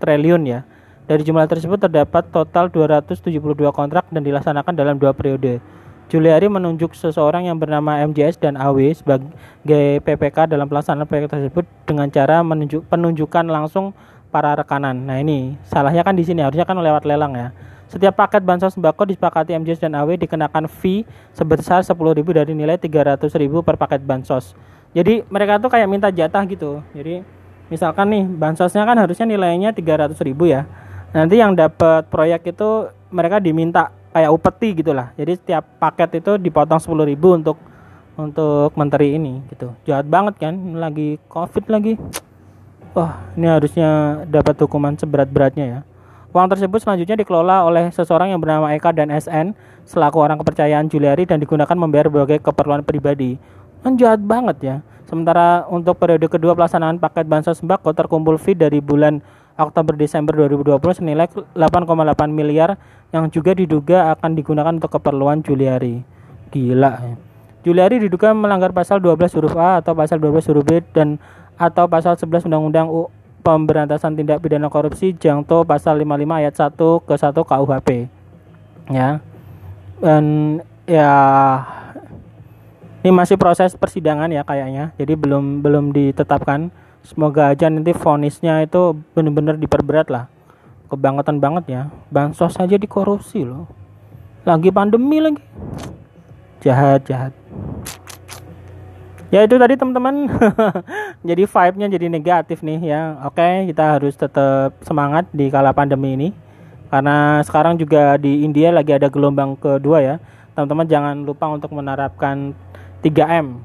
triliun 0.00 0.42
ya. 0.44 0.60
Dari 1.02 1.22
jumlah 1.26 1.50
tersebut 1.50 1.82
terdapat 1.82 2.24
total 2.30 2.70
272 2.70 3.38
kontrak 3.74 4.06
dan 4.08 4.22
dilaksanakan 4.22 4.72
dalam 4.72 4.96
dua 4.96 5.10
periode. 5.10 5.58
Juliari 6.12 6.44
menunjuk 6.44 6.92
seseorang 6.92 7.48
yang 7.48 7.56
bernama 7.56 8.04
MJS 8.04 8.36
dan 8.36 8.54
AW 8.54 8.92
sebagai 8.92 9.98
PPK 10.04 10.44
dalam 10.44 10.68
pelaksanaan 10.68 11.08
proyek 11.08 11.32
tersebut 11.32 11.64
dengan 11.88 12.06
cara 12.12 12.44
menunjuk 12.44 12.84
penunjukan 12.86 13.48
langsung 13.48 13.96
para 14.28 14.52
rekanan. 14.52 15.08
Nah 15.08 15.18
ini 15.20 15.56
salahnya 15.68 16.04
kan 16.04 16.12
di 16.12 16.24
sini 16.24 16.44
harusnya 16.44 16.68
kan 16.68 16.76
lewat 16.76 17.08
lelang 17.08 17.32
ya. 17.32 17.48
Setiap 17.92 18.16
paket 18.16 18.40
bansos 18.40 18.72
sembako 18.72 19.04
disepakati 19.04 19.52
MJS 19.52 19.84
dan 19.84 19.92
AW 19.92 20.16
dikenakan 20.16 20.64
fee 20.64 21.04
sebesar 21.36 21.84
10.000 21.84 21.92
dari 22.24 22.52
nilai 22.56 22.80
300.000 22.80 23.28
per 23.60 23.76
paket 23.76 24.00
bansos. 24.00 24.56
Jadi 24.92 25.24
mereka 25.32 25.56
tuh 25.56 25.72
kayak 25.72 25.88
minta 25.88 26.08
jatah 26.12 26.44
gitu. 26.44 26.84
Jadi 26.92 27.24
misalkan 27.72 28.12
nih 28.12 28.24
bansosnya 28.28 28.84
kan 28.84 28.96
harusnya 29.00 29.24
nilainya 29.24 29.72
300.000 29.72 30.16
ya. 30.44 30.68
Nanti 31.12 31.40
yang 31.40 31.56
dapat 31.56 32.08
proyek 32.08 32.52
itu 32.52 32.88
mereka 33.12 33.40
diminta 33.40 33.92
kayak 34.12 34.32
upeti 34.32 34.84
gitulah. 34.84 35.12
Jadi 35.16 35.32
setiap 35.40 35.64
paket 35.80 36.20
itu 36.20 36.36
dipotong 36.36 36.80
sepuluh 36.80 37.08
ribu 37.08 37.32
untuk 37.32 37.56
untuk 38.16 38.76
menteri 38.76 39.16
ini 39.16 39.40
gitu. 39.48 39.72
Jahat 39.88 40.04
banget 40.04 40.36
kan 40.36 40.54
lagi 40.76 41.16
covid 41.32 41.64
lagi. 41.72 41.96
Wah 42.92 43.24
ini 43.40 43.48
harusnya 43.48 44.20
dapat 44.28 44.60
hukuman 44.60 44.92
seberat-beratnya 45.00 45.64
ya. 45.64 45.80
Uang 46.32 46.48
tersebut 46.48 46.80
selanjutnya 46.80 47.16
dikelola 47.20 47.64
oleh 47.64 47.92
seseorang 47.92 48.32
yang 48.32 48.40
bernama 48.40 48.72
Eka 48.72 48.92
dan 48.92 49.12
SN 49.12 49.52
selaku 49.84 50.16
orang 50.16 50.40
kepercayaan 50.40 50.88
Juliari 50.88 51.28
dan 51.28 51.40
digunakan 51.40 51.76
membayar 51.76 52.08
berbagai 52.08 52.40
keperluan 52.40 52.80
pribadi 52.84 53.36
kan 53.82 53.98
jahat 53.98 54.22
banget 54.22 54.56
ya 54.62 54.76
sementara 55.10 55.68
untuk 55.68 55.98
periode 56.00 56.24
kedua 56.30 56.56
pelaksanaan 56.56 56.96
paket 56.96 57.28
bansos 57.28 57.60
sembako 57.60 57.92
terkumpul 57.92 58.40
fee 58.40 58.56
dari 58.56 58.80
bulan 58.80 59.20
Oktober 59.60 59.92
Desember 59.92 60.32
2020 60.32 61.04
senilai 61.04 61.28
8,8 61.28 62.32
miliar 62.32 62.80
yang 63.12 63.28
juga 63.28 63.52
diduga 63.52 64.16
akan 64.16 64.32
digunakan 64.32 64.72
untuk 64.72 64.96
keperluan 64.96 65.44
Juliari. 65.44 66.00
Gila. 66.48 67.12
Juliari 67.60 68.00
diduga 68.00 68.32
melanggar 68.32 68.72
pasal 68.72 68.98
12 68.98 69.36
huruf 69.36 69.54
A 69.60 69.84
atau 69.84 69.92
pasal 69.92 70.18
12 70.18 70.48
huruf 70.50 70.64
B 70.64 70.80
dan 70.96 71.20
atau 71.60 71.84
pasal 71.86 72.16
11 72.16 72.48
Undang-Undang 72.48 72.88
Pemberantasan 73.44 74.16
Tindak 74.16 74.40
Pidana 74.40 74.72
Korupsi 74.72 75.14
Jangto 75.18 75.62
pasal 75.68 76.00
55 76.00 76.40
ayat 76.40 76.54
1 76.56 77.06
ke 77.06 77.14
1 77.14 77.36
KUHP. 77.36 77.88
Ya. 78.90 79.20
Dan 80.02 80.24
ya 80.88 81.10
ini 83.02 83.10
masih 83.10 83.34
proses 83.34 83.74
persidangan 83.74 84.30
ya 84.30 84.46
kayaknya. 84.46 84.94
Jadi 84.94 85.18
belum 85.18 85.58
belum 85.58 85.90
ditetapkan. 85.90 86.70
Semoga 87.02 87.50
aja 87.50 87.66
nanti 87.66 87.90
vonisnya 87.90 88.62
itu 88.62 88.94
benar-benar 89.10 89.58
diperberat 89.58 90.06
lah. 90.06 90.30
Kebangetan 90.86 91.42
banget 91.42 91.64
ya. 91.66 91.82
Bansos 92.14 92.54
saja 92.54 92.78
dikorupsi 92.78 93.42
loh. 93.42 93.66
Lagi 94.46 94.70
pandemi 94.70 95.18
lagi. 95.18 95.42
Jahat 96.62 97.02
jahat. 97.10 97.34
Ya 99.34 99.42
itu 99.42 99.58
tadi 99.58 99.74
teman-teman. 99.74 100.30
Jadi 101.28 101.42
vibe-nya 101.42 101.86
jadi 101.90 102.06
negatif 102.06 102.62
nih 102.62 102.80
ya. 102.86 103.18
Oke 103.26 103.66
kita 103.66 103.98
harus 103.98 104.14
tetap 104.14 104.78
semangat 104.86 105.26
di 105.34 105.50
kala 105.50 105.74
pandemi 105.74 106.14
ini. 106.14 106.28
Karena 106.86 107.42
sekarang 107.42 107.80
juga 107.80 108.14
di 108.14 108.46
India 108.46 108.70
lagi 108.70 108.94
ada 108.94 109.10
gelombang 109.10 109.58
kedua 109.58 109.98
ya. 110.04 110.14
Teman-teman 110.54 110.86
jangan 110.86 111.16
lupa 111.24 111.48
untuk 111.48 111.72
menerapkan 111.72 112.52
3M 113.02 113.60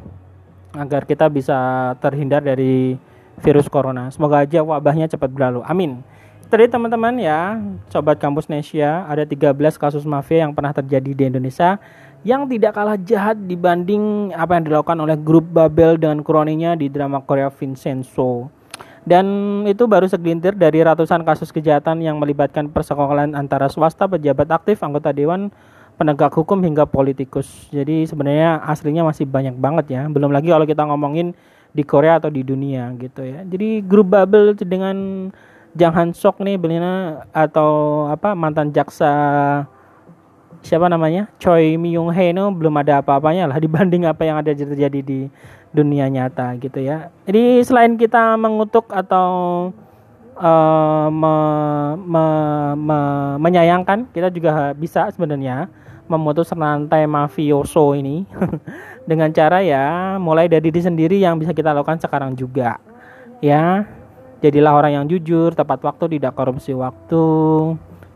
agar 0.74 1.06
kita 1.06 1.30
bisa 1.30 1.56
terhindar 2.04 2.42
dari 2.42 2.98
virus 3.42 3.70
corona. 3.70 4.10
Semoga 4.10 4.44
aja 4.44 4.66
wabahnya 4.66 5.08
cepat 5.08 5.30
berlalu. 5.30 5.62
Amin. 5.66 6.02
Tadi 6.48 6.72
teman-teman 6.72 7.12
ya, 7.20 7.60
sobat 7.92 8.24
kampus 8.24 8.48
Nesia, 8.48 9.04
ada 9.04 9.28
13 9.28 9.52
kasus 9.76 10.08
mafia 10.08 10.48
yang 10.48 10.56
pernah 10.56 10.72
terjadi 10.72 11.12
di 11.12 11.24
Indonesia 11.28 11.76
yang 12.26 12.48
tidak 12.50 12.74
kalah 12.74 12.98
jahat 12.98 13.36
dibanding 13.36 14.32
apa 14.34 14.58
yang 14.58 14.64
dilakukan 14.66 14.98
oleh 14.98 15.20
grup 15.20 15.44
Babel 15.52 16.00
dengan 16.00 16.24
kroninya 16.24 16.74
di 16.74 16.88
drama 16.88 17.22
Korea 17.22 17.52
Vincenzo. 17.52 18.50
Dan 19.08 19.28
itu 19.64 19.88
baru 19.88 20.08
segelintir 20.08 20.56
dari 20.56 20.84
ratusan 20.84 21.24
kasus 21.24 21.52
kejahatan 21.56 22.04
yang 22.04 22.20
melibatkan 22.20 22.68
persekongkolan 22.68 23.36
antara 23.36 23.72
swasta, 23.72 24.04
pejabat 24.04 24.52
aktif, 24.52 24.84
anggota 24.84 25.16
dewan, 25.16 25.48
penegak 25.98 26.32
hukum 26.32 26.62
hingga 26.62 26.86
politikus. 26.86 27.50
Jadi 27.74 28.06
sebenarnya 28.06 28.62
aslinya 28.64 29.04
masih 29.04 29.26
banyak 29.26 29.58
banget 29.58 29.86
ya. 29.92 30.02
Belum 30.08 30.30
lagi 30.30 30.54
kalau 30.54 30.64
kita 30.64 30.86
ngomongin 30.86 31.34
di 31.74 31.84
Korea 31.84 32.22
atau 32.22 32.30
di 32.30 32.46
dunia 32.46 32.94
gitu 33.02 33.26
ya. 33.26 33.44
Jadi 33.44 33.82
grup 33.82 34.14
Babel 34.14 34.54
dengan 34.56 35.30
jangan 35.74 36.14
sok 36.14 36.42
nih 36.46 36.58
belinya 36.58 37.26
atau 37.34 38.06
apa 38.10 38.34
mantan 38.34 38.74
jaksa 38.74 39.14
siapa 40.66 40.90
namanya 40.90 41.30
Choi 41.38 41.78
Myung 41.78 42.10
Hee 42.10 42.34
itu 42.34 42.46
belum 42.50 42.82
ada 42.82 43.02
apa-apanya 43.06 43.46
lah 43.46 43.58
dibanding 43.62 44.10
apa 44.10 44.26
yang 44.26 44.42
ada 44.42 44.54
terjadi 44.54 45.02
di 45.02 45.30
dunia 45.74 46.10
nyata 46.10 46.58
gitu 46.58 46.82
ya. 46.82 47.14
Jadi 47.30 47.62
selain 47.62 47.94
kita 48.00 48.34
mengutuk 48.40 48.90
atau 48.90 49.30
uh, 50.40 51.08
me, 51.12 51.36
me, 52.02 52.26
me, 52.74 53.00
menyayangkan, 53.38 54.10
kita 54.14 54.34
juga 54.34 54.74
bisa 54.74 55.12
sebenarnya 55.14 55.70
memutus 56.08 56.52
rantai 56.56 57.04
mafioso 57.08 57.96
ini 57.96 58.24
dengan 59.10 59.32
cara 59.32 59.64
ya 59.64 60.16
mulai 60.20 60.48
dari 60.48 60.72
diri 60.72 60.82
sendiri 60.84 61.16
yang 61.20 61.40
bisa 61.40 61.56
kita 61.56 61.72
lakukan 61.76 62.00
sekarang 62.00 62.36
juga 62.36 62.80
ya 63.44 63.86
jadilah 64.42 64.74
orang 64.78 64.92
yang 65.02 65.06
jujur, 65.10 65.54
tepat 65.54 65.82
waktu, 65.82 66.18
tidak 66.18 66.38
korupsi 66.38 66.74
waktu. 66.78 67.26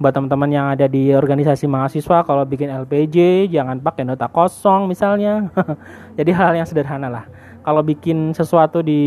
Buat 0.02 0.18
teman-teman 0.18 0.50
yang 0.50 0.66
ada 0.74 0.90
di 0.90 1.14
organisasi 1.14 1.70
mahasiswa, 1.70 2.26
kalau 2.26 2.42
bikin 2.42 2.74
LPJ 2.74 3.50
jangan 3.54 3.78
pakai 3.78 4.02
nota 4.02 4.26
kosong 4.26 4.90
misalnya. 4.90 5.50
Jadi 6.18 6.32
hal 6.34 6.58
yang 6.58 6.66
sederhana 6.66 7.06
lah. 7.06 7.26
Kalau 7.62 7.86
bikin 7.86 8.34
sesuatu 8.34 8.82
di 8.82 9.02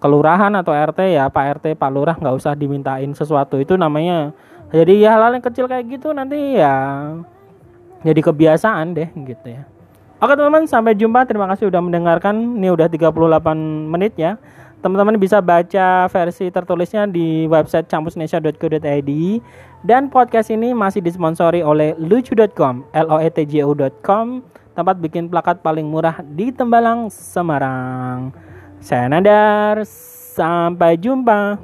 kelurahan 0.00 0.50
atau 0.56 0.72
RT 0.72 1.12
ya 1.12 1.28
Pak 1.28 1.60
RT, 1.60 1.76
Pak 1.76 1.90
Lurah 1.92 2.16
nggak 2.16 2.36
usah 2.40 2.56
dimintain 2.56 3.12
sesuatu 3.12 3.60
itu 3.60 3.76
namanya. 3.76 4.32
Jadi 4.72 5.04
ya 5.04 5.12
hal-hal 5.20 5.36
yang 5.36 5.44
kecil 5.44 5.68
kayak 5.68 5.84
gitu 5.92 6.16
nanti 6.16 6.56
ya 6.56 7.12
jadi 8.02 8.20
kebiasaan 8.20 8.94
deh 8.94 9.08
gitu 9.14 9.46
ya. 9.46 9.62
Oke 10.22 10.38
teman-teman 10.38 10.70
sampai 10.70 10.94
jumpa 10.94 11.26
terima 11.26 11.50
kasih 11.50 11.66
sudah 11.66 11.82
mendengarkan 11.82 12.58
ini 12.58 12.70
udah 12.70 12.86
38 12.86 13.10
menit 13.90 14.14
ya 14.14 14.38
teman-teman 14.82 15.14
bisa 15.14 15.38
baca 15.38 16.10
versi 16.10 16.50
tertulisnya 16.50 17.06
di 17.06 17.46
website 17.46 17.86
campusnesia.co.id 17.86 19.10
dan 19.86 20.10
podcast 20.10 20.50
ini 20.50 20.74
masih 20.74 20.98
disponsori 20.98 21.62
oleh 21.62 21.94
lucu.com 21.98 22.82
e 22.90 23.02
u.com 23.62 24.42
tempat 24.74 24.96
bikin 24.98 25.30
plakat 25.30 25.62
paling 25.62 25.86
murah 25.86 26.18
di 26.24 26.50
Tembalang 26.50 27.12
Semarang. 27.12 28.34
Saya 28.82 29.06
Nadar, 29.06 29.86
sampai 30.34 30.98
jumpa. 30.98 31.60